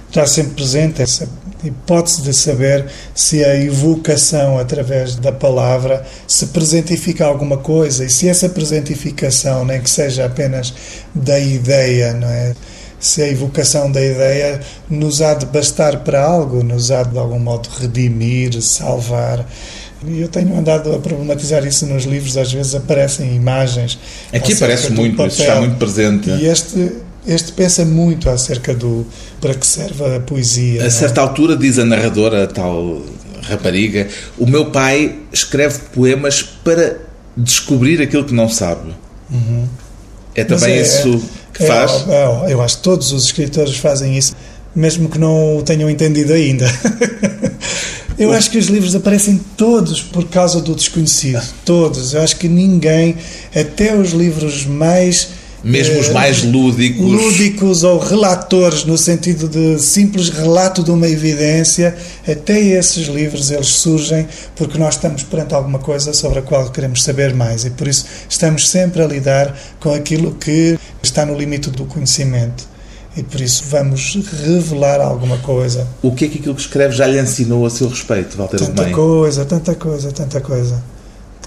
está 0.08 0.25
sempre 0.28 0.54
presente 0.54 1.01
essa 1.01 1.28
hipótese 1.63 2.21
de 2.21 2.33
saber 2.33 2.85
se 3.13 3.43
a 3.43 3.55
evocação 3.55 4.59
através 4.59 5.15
da 5.15 5.31
palavra 5.31 6.05
se 6.27 6.47
presentifica 6.47 7.25
alguma 7.25 7.57
coisa 7.57 8.05
e 8.05 8.09
se 8.09 8.27
essa 8.27 8.49
presentificação, 8.49 9.65
nem 9.65 9.81
que 9.81 9.89
seja 9.89 10.25
apenas 10.25 10.73
da 11.13 11.39
ideia, 11.39 12.13
não 12.13 12.27
é? 12.27 12.55
Se 12.99 13.21
a 13.21 13.27
evocação 13.27 13.91
da 13.91 14.01
ideia 14.01 14.61
nos 14.89 15.21
há 15.21 15.33
de 15.33 15.45
bastar 15.45 15.99
para 15.99 16.23
algo, 16.23 16.63
nos 16.63 16.91
há 16.91 17.03
de, 17.03 17.17
algum 17.17 17.39
modo 17.39 17.69
redimir, 17.79 18.59
salvar. 18.61 19.45
E 20.07 20.21
eu 20.21 20.27
tenho 20.27 20.57
andado 20.57 20.93
a 20.93 20.99
problematizar 20.99 21.65
isso 21.65 21.85
nos 21.85 22.03
livros, 22.03 22.37
às 22.37 22.51
vezes 22.51 22.73
aparecem 22.73 23.35
imagens. 23.35 23.99
Aqui 24.33 24.53
aparece 24.53 24.91
muito, 24.91 25.25
isso 25.25 25.41
está 25.41 25.59
muito 25.59 25.77
presente. 25.77 26.29
E 26.29 26.45
este 26.45 27.04
este 27.27 27.51
pensa 27.53 27.85
muito 27.85 28.29
acerca 28.29 28.73
do 28.73 29.05
para 29.41 29.53
que 29.53 29.65
serve 29.65 30.15
a 30.15 30.19
poesia. 30.19 30.85
A 30.85 30.89
certa 30.89 31.21
altura 31.21 31.55
diz 31.55 31.79
a 31.79 31.85
narradora, 31.85 32.43
a 32.43 32.47
tal 32.47 33.01
rapariga, 33.41 34.07
o 34.38 34.45
meu 34.45 34.71
pai 34.71 35.19
escreve 35.31 35.79
poemas 35.93 36.41
para 36.41 36.97
descobrir 37.35 38.01
aquilo 38.01 38.23
que 38.23 38.33
não 38.33 38.49
sabe. 38.49 38.93
Uhum. 39.31 39.67
É 40.33 40.43
também 40.43 40.73
é, 40.73 40.81
isso 40.81 41.21
que 41.53 41.63
é, 41.63 41.67
faz? 41.67 42.05
É, 42.07 42.53
eu 42.53 42.61
acho 42.61 42.77
que 42.77 42.83
todos 42.83 43.11
os 43.11 43.25
escritores 43.25 43.77
fazem 43.77 44.17
isso, 44.17 44.35
mesmo 44.75 45.09
que 45.09 45.17
não 45.17 45.57
o 45.57 45.63
tenham 45.63 45.89
entendido 45.89 46.33
ainda. 46.33 46.65
Eu 48.17 48.31
acho 48.31 48.49
que 48.49 48.57
os 48.57 48.67
livros 48.67 48.95
aparecem 48.95 49.41
todos 49.57 50.01
por 50.01 50.23
causa 50.29 50.61
do 50.61 50.73
desconhecido. 50.73 51.43
Todos. 51.65 52.13
Eu 52.13 52.21
acho 52.21 52.38
que 52.38 52.47
ninguém, 52.47 53.17
até 53.53 53.93
os 53.93 54.11
livros 54.11 54.65
mais 54.65 55.29
Mesmo 55.65 55.99
os 55.99 56.10
mais 56.10 56.43
lúdicos. 56.43 57.04
Lúdicos 57.04 57.84
ou 57.84 57.97
relatores, 57.97 58.86
no 58.86 58.99
sentido 58.99 59.47
de 59.47 59.80
simples 59.80 60.30
relato 60.30 60.84
de 60.84 60.91
uma 60.91 61.08
evidência, 61.08 61.97
até 62.28 62.62
esses 62.62 63.08
livros 63.08 63.49
eles 63.49 63.69
surgem 63.69 64.28
porque 64.56 64.78
nós 64.78 64.93
estamos 64.93 65.23
perante 65.23 65.56
alguma 65.56 65.80
coisa 65.80 66.13
sobre 66.13 66.38
a 66.38 66.41
qual 66.43 66.69
queremos 66.69 67.04
saber 67.04 67.34
mais 67.34 67.65
e 67.65 67.71
por 67.71 67.88
isso 67.88 68.06
estamos 68.30 68.69
sempre 68.69 69.01
a 69.01 69.08
lidar 69.08 69.58
com 69.80 69.91
aquilo 69.91 70.36
que 70.36 70.78
está 71.01 71.25
no 71.25 71.36
limite 71.36 71.71
do 71.71 71.86
conhecimento 71.86 72.67
e 73.17 73.23
por 73.23 73.41
isso 73.41 73.63
vamos 73.67 74.19
revelar 74.43 75.01
alguma 75.01 75.39
coisa. 75.39 75.88
O 76.04 76.12
que 76.12 76.25
é 76.25 76.28
que 76.28 76.38
aquilo 76.38 76.54
que 76.54 76.62
escreve 76.62 76.95
já 76.95 77.08
lhe 77.08 77.19
ensinou 77.19 77.65
a 77.65 77.71
seu 77.71 77.89
respeito, 77.89 78.38
Walter 78.38 78.60
Tanta 78.60 78.91
coisa, 78.91 79.45
tanta 79.45 79.73
coisa, 79.73 80.12
tanta 80.12 80.41
coisa. 80.41 80.94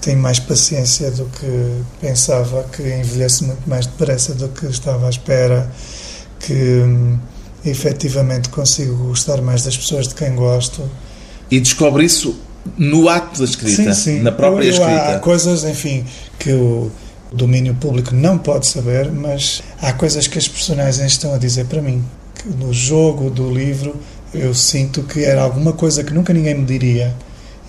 Tenho 0.01 0.19
mais 0.19 0.39
paciência 0.39 1.11
do 1.11 1.25
que 1.25 1.81
pensava, 1.99 2.63
que 2.71 2.81
envelheço 2.81 3.45
muito 3.45 3.69
mais 3.69 3.85
depressa 3.85 4.33
do 4.33 4.47
que 4.49 4.65
estava 4.67 5.07
à 5.07 5.09
espera, 5.09 5.69
que 6.39 6.53
hum, 6.53 7.17
efetivamente 7.65 8.49
consigo 8.49 8.95
gostar 9.09 9.41
mais 9.41 9.63
das 9.63 9.77
pessoas 9.77 10.07
de 10.07 10.15
quem 10.15 10.35
gosto. 10.35 10.89
E 11.51 11.59
descobre 11.59 12.05
isso 12.05 12.39
no 12.77 13.09
ato 13.09 13.39
da 13.39 13.45
escrita, 13.45 13.93
sim, 13.93 14.17
sim. 14.17 14.21
na 14.21 14.31
própria 14.31 14.63
eu, 14.63 14.67
eu, 14.67 14.73
escrita. 14.73 15.15
Há 15.15 15.19
coisas, 15.19 15.63
enfim, 15.63 16.05
que 16.37 16.51
o 16.51 16.91
domínio 17.31 17.75
público 17.75 18.13
não 18.15 18.37
pode 18.37 18.67
saber, 18.67 19.11
mas 19.11 19.61
há 19.81 19.93
coisas 19.93 20.27
que 20.27 20.37
as 20.37 20.47
personagens 20.47 21.11
estão 21.11 21.33
a 21.33 21.37
dizer 21.37 21.65
para 21.65 21.81
mim. 21.81 22.03
Que 22.35 22.49
no 22.49 22.73
jogo 22.73 23.29
do 23.29 23.49
livro 23.53 23.95
eu 24.33 24.53
sinto 24.53 25.03
que 25.03 25.23
era 25.23 25.41
alguma 25.41 25.73
coisa 25.73 26.03
que 26.03 26.13
nunca 26.13 26.31
ninguém 26.31 26.55
me 26.55 26.65
diria 26.65 27.13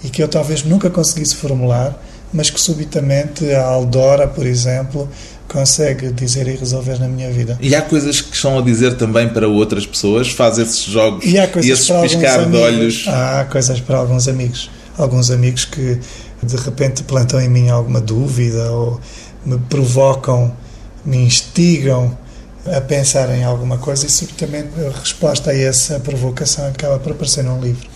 e 0.04 0.08
que 0.08 0.22
eu 0.22 0.28
talvez 0.28 0.62
nunca 0.62 0.88
conseguisse 0.90 1.34
formular 1.34 2.00
mas 2.32 2.50
que 2.50 2.60
subitamente 2.60 3.50
a 3.52 3.64
Aldora, 3.64 4.28
por 4.28 4.46
exemplo, 4.46 5.08
consegue 5.48 6.12
dizer 6.12 6.46
e 6.46 6.54
resolver 6.54 6.98
na 7.00 7.08
minha 7.08 7.30
vida. 7.30 7.58
E 7.60 7.74
há 7.74 7.82
coisas 7.82 8.20
que 8.20 8.34
estão 8.34 8.58
a 8.58 8.62
dizer 8.62 8.96
também 8.96 9.28
para 9.28 9.48
outras 9.48 9.84
pessoas, 9.84 10.30
faz 10.30 10.58
esses 10.58 10.84
jogos 10.84 11.24
e, 11.24 11.36
e 11.36 11.70
esses 11.70 11.90
piscar 11.90 12.48
de 12.48 12.56
olhos. 12.56 13.04
Há 13.08 13.44
coisas 13.50 13.80
para 13.80 13.98
alguns 13.98 14.28
amigos. 14.28 14.70
Alguns 14.96 15.30
amigos 15.30 15.64
que 15.64 15.98
de 16.42 16.56
repente 16.56 17.02
plantam 17.02 17.40
em 17.40 17.48
mim 17.48 17.68
alguma 17.68 18.00
dúvida 18.00 18.70
ou 18.70 19.00
me 19.44 19.58
provocam, 19.58 20.54
me 21.04 21.16
instigam 21.16 22.16
a 22.66 22.80
pensar 22.80 23.30
em 23.30 23.42
alguma 23.42 23.78
coisa 23.78 24.06
e 24.06 24.10
subitamente 24.10 24.68
a 24.78 24.98
resposta 24.98 25.50
a 25.50 25.56
essa 25.56 25.98
provocação 25.98 26.68
acaba 26.68 26.98
por 26.98 27.12
aparecer 27.12 27.42
num 27.42 27.60
livro. 27.60 27.89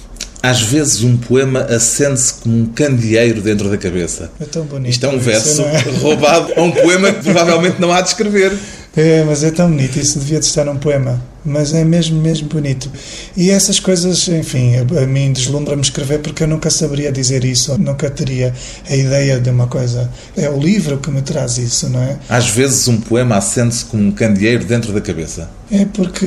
Às 0.44 0.61
vezes 0.61 1.02
um 1.02 1.16
poema 1.16 1.61
acende-se 1.61 2.35
como 2.35 2.54
um 2.54 2.66
candeeiro 2.66 3.40
dentro 3.40 3.70
da 3.70 3.78
cabeça. 3.78 4.30
É 4.38 4.44
tão 4.44 4.66
bonito. 4.66 4.90
Isto 4.90 5.07
é 5.07 5.09
um 5.09 5.18
verso 5.18 5.62
é? 5.62 5.78
roubado 6.02 6.52
a 6.54 6.61
um 6.61 6.70
poema 6.70 7.11
que 7.11 7.22
provavelmente 7.22 7.80
não 7.80 7.90
há 7.90 8.02
de 8.02 8.09
escrever. 8.09 8.52
É, 8.94 9.24
mas 9.24 9.42
é 9.42 9.50
tão 9.50 9.70
bonito, 9.70 9.98
isso 9.98 10.18
devia 10.18 10.38
de 10.38 10.44
estar 10.44 10.66
num 10.66 10.76
poema. 10.76 11.18
Mas 11.42 11.72
é 11.72 11.83
mesmo, 11.83 12.20
mesmo 12.20 12.46
bonito. 12.46 12.92
E 13.35 13.50
essas 13.50 13.80
coisas, 13.80 14.28
enfim, 14.28 14.74
a, 14.76 15.02
a 15.02 15.07
mim 15.07 15.33
deslumbra-me 15.33 15.80
escrever 15.80 16.18
porque 16.18 16.42
eu 16.42 16.46
nunca 16.46 16.68
saberia 16.68 17.11
dizer 17.11 17.42
isso, 17.42 17.78
nunca 17.78 18.11
teria 18.11 18.52
a 18.87 18.94
ideia 18.94 19.40
de 19.40 19.48
uma 19.48 19.66
coisa. 19.66 20.11
É 20.37 20.50
o 20.50 20.61
livro 20.61 20.98
que 20.98 21.11
me 21.11 21.22
traz 21.22 21.57
isso, 21.57 21.88
não 21.88 22.02
é? 22.02 22.18
Às 22.28 22.50
vezes 22.50 22.87
um 22.87 23.00
poema 23.00 23.38
acende-se 23.38 23.87
como 23.87 24.02
um 24.02 24.12
candeeiro 24.12 24.66
dentro 24.66 24.92
da 24.92 25.00
cabeça. 25.00 25.48
É 25.70 25.87
porque 25.87 26.26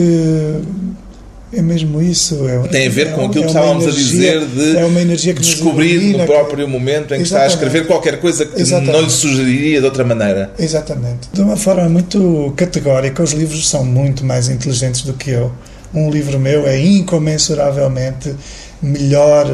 é 1.52 1.62
mesmo 1.62 2.02
isso. 2.02 2.48
É, 2.48 2.68
Tem 2.68 2.88
a 2.88 2.90
ver 2.90 3.14
com 3.14 3.22
é, 3.22 3.26
aquilo 3.26 3.44
que 3.44 3.50
estávamos 3.50 3.84
energia, 3.86 4.42
a 4.42 4.46
dizer 4.46 4.48
de 4.48 4.78
é 4.78 4.86
uma 4.86 5.02
energia 5.02 5.34
que 5.34 5.42
descobrir 5.42 6.18
no 6.18 6.26
próprio 6.26 6.68
momento 6.68 7.14
em 7.14 7.18
que 7.18 7.24
está 7.24 7.44
a 7.44 7.48
escrever 7.48 7.88
qualquer 7.88 8.20
coisa 8.20 8.46
que 8.46 8.62
Exatamente. 8.62 8.92
não 8.92 9.02
lhe 9.02 9.10
sugeriria 9.10 9.80
de 9.80 9.86
outra 9.86 10.04
maneira. 10.04 10.52
Exatamente. 10.60 11.30
De 11.32 11.42
uma 11.42 11.56
forma 11.56 11.88
muito 11.88 12.54
categórica, 12.56 13.24
os 13.24 13.32
livros 13.32 13.68
são 13.70 13.86
muito 13.86 14.26
mais 14.26 14.50
inteligentes 14.50 15.02
do 15.04 15.14
que 15.14 15.32
eu. 15.32 15.52
Um 15.94 16.10
livro 16.10 16.38
meu 16.38 16.68
é 16.68 16.80
incomensuravelmente 16.80 18.36
melhor 18.82 19.48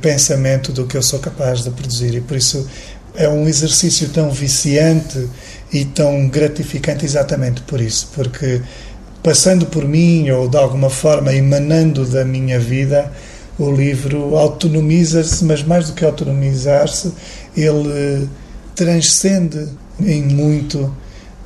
pensamento 0.00 0.72
do 0.72 0.86
que 0.86 0.96
eu 0.96 1.02
sou 1.02 1.18
capaz 1.18 1.62
de 1.62 1.70
produzir 1.70 2.14
e 2.14 2.20
por 2.20 2.36
isso 2.36 2.66
é 3.14 3.28
um 3.28 3.48
exercício 3.48 4.08
tão 4.10 4.30
viciante 4.30 5.26
e 5.72 5.84
tão 5.84 6.28
gratificante 6.28 7.04
exatamente 7.04 7.62
por 7.62 7.80
isso, 7.80 8.10
porque 8.14 8.60
passando 9.26 9.66
por 9.66 9.84
mim 9.84 10.30
ou 10.30 10.48
de 10.48 10.56
alguma 10.56 10.88
forma 10.88 11.34
emanando 11.34 12.06
da 12.06 12.24
minha 12.24 12.60
vida, 12.60 13.10
o 13.58 13.72
livro 13.72 14.36
autonomiza-se, 14.36 15.44
mas 15.44 15.64
mais 15.64 15.88
do 15.88 15.94
que 15.94 16.04
autonomizar-se, 16.04 17.12
ele 17.56 18.28
transcende 18.76 19.66
em 19.98 20.22
muito 20.22 20.94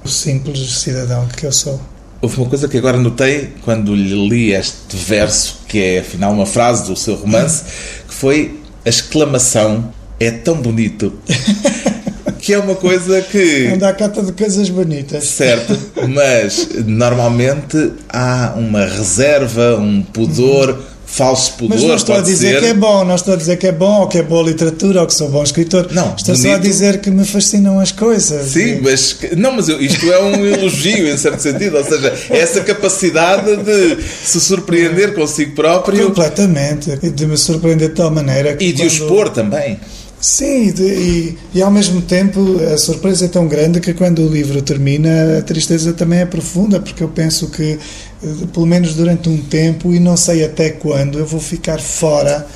o 0.05 0.09
simples 0.11 0.59
cidadão 0.75 1.27
que 1.29 1.47
eu 1.47 1.53
sou. 1.53 1.81
Houve 2.21 2.37
uma 2.37 2.51
coisa 2.51 2.69
que 2.69 2.77
agora 2.77 2.99
notei 2.99 3.55
quando 3.65 3.95
lhe 3.95 4.29
li 4.29 4.53
este 4.53 4.95
verso, 4.95 5.61
que 5.67 5.79
é 5.83 6.01
afinal 6.01 6.33
uma 6.33 6.45
frase 6.45 6.85
do 6.85 6.95
seu 6.95 7.15
romance, 7.15 7.65
que 8.07 8.13
foi 8.13 8.61
a 8.85 8.91
exclamação: 8.91 9.91
É 10.19 10.31
tão 10.31 10.61
bonito. 10.61 11.15
que 12.39 12.53
é 12.55 12.59
uma 12.59 12.75
coisa 12.75 13.21
que. 13.23 13.67
Anda 13.73 13.89
à 13.89 13.93
cata 13.93 14.23
de 14.23 14.33
coisas 14.33 14.69
bonitas. 14.69 15.25
Certo, 15.25 15.77
mas 16.09 16.69
normalmente 16.87 17.93
há 18.09 18.55
uma 18.57 18.85
reserva, 18.85 19.77
um 19.77 20.03
pudor. 20.03 20.71
Uhum. 20.71 20.91
Falso 21.11 21.55
pudor, 21.55 21.77
Mas 21.77 21.83
não 21.83 21.97
estou 21.97 22.15
a 22.15 22.21
dizer 22.21 22.53
ser. 22.53 22.61
que 22.61 22.67
é 22.67 22.75
bom, 22.75 23.05
não 23.05 23.17
estou 23.17 23.35
a 23.35 23.37
dizer 23.37 23.57
que 23.57 23.67
é 23.67 23.73
bom, 23.73 24.03
ou 24.03 24.07
que 24.07 24.19
é 24.19 24.23
boa 24.23 24.45
literatura, 24.45 25.01
ou 25.01 25.09
que 25.09 25.13
sou 25.13 25.29
bom 25.29 25.43
escritor. 25.43 25.89
Não, 25.91 26.15
estou 26.15 26.37
bonito. 26.37 26.49
só 26.49 26.55
a 26.55 26.59
dizer 26.59 27.01
que 27.01 27.11
me 27.11 27.25
fascinam 27.25 27.81
as 27.81 27.91
coisas. 27.91 28.53
Sim, 28.53 28.77
e... 28.77 28.81
mas 28.81 29.19
não, 29.37 29.51
mas 29.51 29.67
isto 29.67 30.07
é 30.07 30.23
um 30.23 30.47
elogio 30.47 31.09
em 31.09 31.17
certo 31.17 31.41
sentido, 31.41 31.79
ou 31.79 31.85
seja, 31.85 32.15
é 32.31 32.39
essa 32.39 32.61
capacidade 32.61 33.57
de 33.57 33.99
se 34.25 34.41
surpreender 34.41 35.13
consigo 35.13 35.57
próprio. 35.57 36.07
Completamente, 36.07 36.97
de 36.97 37.27
me 37.27 37.37
surpreender 37.37 37.89
de 37.89 37.97
tal 37.97 38.13
maneira 38.13 38.55
que 38.55 38.67
E 38.67 38.73
de 38.73 38.83
quando... 38.83 38.85
o 38.85 38.93
expor 38.93 39.29
também. 39.31 39.81
Sim, 40.21 40.75
e, 40.79 41.39
e, 41.55 41.63
ao 41.63 41.71
mesmo 41.71 42.03
tempo 42.03 42.59
a 42.73 42.77
surpresa 42.77 43.25
é 43.25 43.29
tão 43.29 43.49
grande 43.49 43.81
que 43.81 43.95
quando 43.95 44.21
o 44.21 44.29
livro 44.29 44.61
termina 44.61 45.39
a 45.39 45.43
tristeza 45.43 45.95
também 45.95 46.19
é 46.19 46.27
profunda, 46.27 46.79
porque 46.79 47.03
eu 47.03 47.09
penso 47.09 47.49
que, 47.49 47.79
eh, 48.23 48.29
pelo 48.53 48.67
menos 48.67 48.95
durante 48.95 49.31
um 49.31 49.39
tempo, 49.39 49.95
e 49.95 49.99
não 49.99 50.19
sei 50.19 50.45
até 50.45 50.69
quando, 50.71 51.19
eu 51.19 51.25
vou 51.25 51.41
ficar 51.41 51.81
fora 51.81 52.47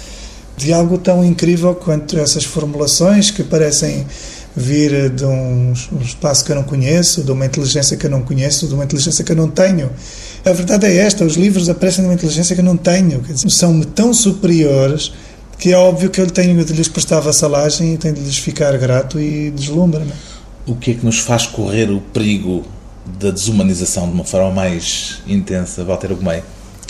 de 0.58 0.74
algo 0.74 0.98
tão 0.98 1.24
incrível 1.24 1.74
quanto 1.74 2.18
essas 2.18 2.44
formulações 2.44 3.30
que 3.30 3.42
parecem 3.42 4.06
vir 4.54 5.08
de 5.10 5.24
um, 5.24 5.72
um 5.92 6.02
espaço 6.02 6.44
que 6.44 6.52
eu 6.52 6.56
não 6.56 6.64
conheço, 6.64 7.24
de 7.24 7.32
uma 7.32 7.46
inteligência 7.46 7.96
que 7.96 8.04
eu 8.06 8.10
não 8.10 8.22
conheço, 8.22 8.68
de 8.68 8.74
uma 8.74 8.84
inteligência 8.84 9.24
que 9.24 9.32
eu 9.32 9.36
não 9.36 9.48
tenho. 9.48 9.90
A 10.44 10.52
verdade 10.52 10.86
é 10.86 10.96
esta: 10.96 11.24
os 11.24 11.34
livros 11.34 11.70
aparecem 11.70 12.04
de 12.04 12.08
uma 12.08 12.14
inteligência 12.14 12.54
que 12.54 12.60
eu 12.60 12.64
não 12.64 12.76
tenho, 12.76 13.20
dizer, 13.22 13.48
são-me 13.48 13.86
tão 13.86 14.12
superiores 14.12 15.12
que 15.58 15.72
é 15.72 15.76
óbvio 15.76 16.10
que 16.10 16.20
eu 16.20 16.30
tenho 16.30 16.64
de 16.64 16.72
lhes 16.72 16.88
prestar 16.88 17.20
vassalagem 17.20 17.94
e 17.94 17.98
tenho 17.98 18.14
de 18.14 18.20
lhes 18.20 18.38
ficar 18.38 18.76
grato 18.78 19.18
e 19.20 19.50
deslumbra-me. 19.50 20.12
O 20.66 20.74
que 20.74 20.92
é 20.92 20.94
que 20.94 21.04
nos 21.04 21.18
faz 21.18 21.46
correr 21.46 21.90
o 21.90 22.00
perigo 22.00 22.64
da 23.18 23.30
desumanização 23.30 24.06
de 24.08 24.14
uma 24.14 24.24
forma 24.24 24.50
mais 24.50 25.22
intensa, 25.26 25.84
Walter 25.84 26.12
Agumei? 26.12 26.42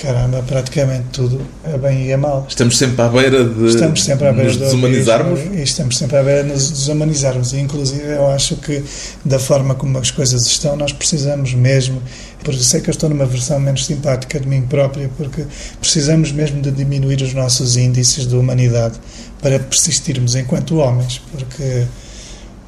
Caramba, 0.04 0.44
praticamente 0.46 1.06
tudo 1.14 1.40
é 1.64 1.78
bem 1.78 2.04
e 2.04 2.10
é 2.10 2.16
mal. 2.18 2.44
Estamos 2.46 2.76
sempre 2.76 3.00
à 3.00 3.08
beira 3.08 3.42
de 3.42 3.68
estamos 3.68 4.04
sempre 4.04 4.28
à 4.28 4.32
beira 4.34 4.50
nos 4.50 4.58
desumanizarmos? 4.58 5.40
E 5.40 5.62
estamos 5.62 5.96
sempre 5.96 6.18
à 6.18 6.22
beira 6.22 6.42
de 6.42 6.50
nos 6.50 6.70
desumanizarmos. 6.70 7.54
E, 7.54 7.60
inclusive, 7.60 8.12
eu 8.12 8.26
acho 8.28 8.56
que, 8.56 8.84
da 9.24 9.38
forma 9.38 9.74
como 9.74 9.96
as 9.96 10.10
coisas 10.10 10.46
estão, 10.46 10.76
nós 10.76 10.92
precisamos 10.92 11.54
mesmo, 11.54 12.02
porque 12.42 12.62
sei 12.62 12.82
que 12.82 12.90
eu 12.90 12.92
estou 12.92 13.08
numa 13.08 13.24
versão 13.24 13.58
menos 13.58 13.86
simpática 13.86 14.38
de 14.38 14.46
mim 14.46 14.60
própria, 14.60 15.10
porque 15.16 15.46
precisamos 15.80 16.30
mesmo 16.32 16.60
de 16.60 16.70
diminuir 16.70 17.22
os 17.22 17.32
nossos 17.32 17.78
índices 17.78 18.26
de 18.26 18.36
humanidade 18.36 19.00
para 19.40 19.58
persistirmos 19.58 20.34
enquanto 20.34 20.76
homens, 20.76 21.22
porque... 21.32 21.86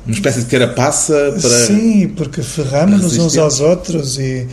Uma 0.06 0.14
espécie 0.14 0.38
de 0.38 0.46
carapaça 0.46 1.36
para... 1.38 1.66
Sim, 1.66 2.08
porque 2.16 2.40
ferramos-nos 2.40 3.18
uns 3.18 3.36
aos 3.36 3.60
outros 3.60 4.18
e 4.18 4.46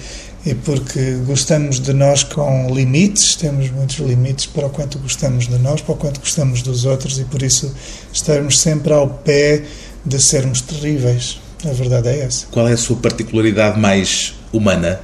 e 0.45 0.53
porque 0.53 1.13
gostamos 1.25 1.79
de 1.79 1.93
nós 1.93 2.23
com 2.23 2.73
limites, 2.73 3.36
temos 3.36 3.69
muitos 3.69 3.97
limites 3.97 4.45
para 4.45 4.67
o 4.67 4.69
quanto 4.69 4.99
gostamos 4.99 5.47
de 5.47 5.58
nós, 5.58 5.82
para 5.82 5.93
o 5.93 5.97
quanto 5.97 6.19
gostamos 6.19 6.62
dos 6.62 6.84
outros 6.84 7.17
e 7.17 7.23
por 7.23 7.41
isso 7.41 7.73
estamos 8.12 8.60
sempre 8.60 8.91
ao 8.91 9.08
pé 9.08 9.63
de 10.06 10.21
sermos 10.21 10.62
terríveis. 10.62 11.39
A 11.65 11.71
verdade 11.71 12.10
é 12.10 12.19
essa. 12.19 12.45
Qual 12.51 12.67
é 12.67 12.73
a 12.73 12.77
sua 12.77 12.97
particularidade 12.97 13.79
mais 13.79 14.34
humana? 14.51 14.99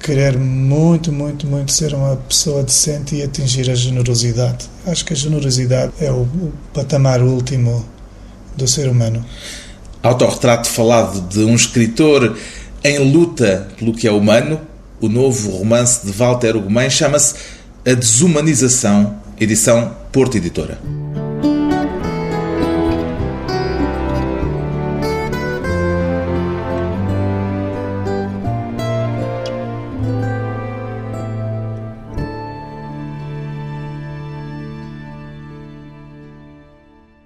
Querer 0.00 0.36
muito, 0.36 1.12
muito, 1.12 1.46
muito 1.46 1.70
ser 1.70 1.94
uma 1.94 2.16
pessoa 2.16 2.64
decente 2.64 3.14
e 3.14 3.22
atingir 3.22 3.70
a 3.70 3.74
generosidade. 3.76 4.66
Acho 4.86 5.04
que 5.04 5.12
a 5.12 5.16
generosidade 5.16 5.92
é 6.00 6.10
o, 6.10 6.22
o 6.22 6.52
patamar 6.74 7.22
último 7.22 7.84
do 8.56 8.66
ser 8.66 8.88
humano. 8.88 9.24
Autorretrato 10.02 10.68
falado 10.68 11.20
de 11.28 11.40
um 11.40 11.54
escritor 11.54 12.36
em 12.84 12.98
luta 13.10 13.68
pelo 13.76 13.92
que 13.92 14.06
é 14.06 14.12
humano, 14.12 14.60
o 15.00 15.08
novo 15.08 15.50
romance 15.50 16.04
de 16.04 16.12
Walter 16.12 16.56
Ugumem 16.56 16.90
chama-se 16.90 17.34
A 17.86 17.94
Desumanização, 17.94 19.16
edição 19.38 19.96
Porto 20.12 20.36
Editora. 20.36 20.78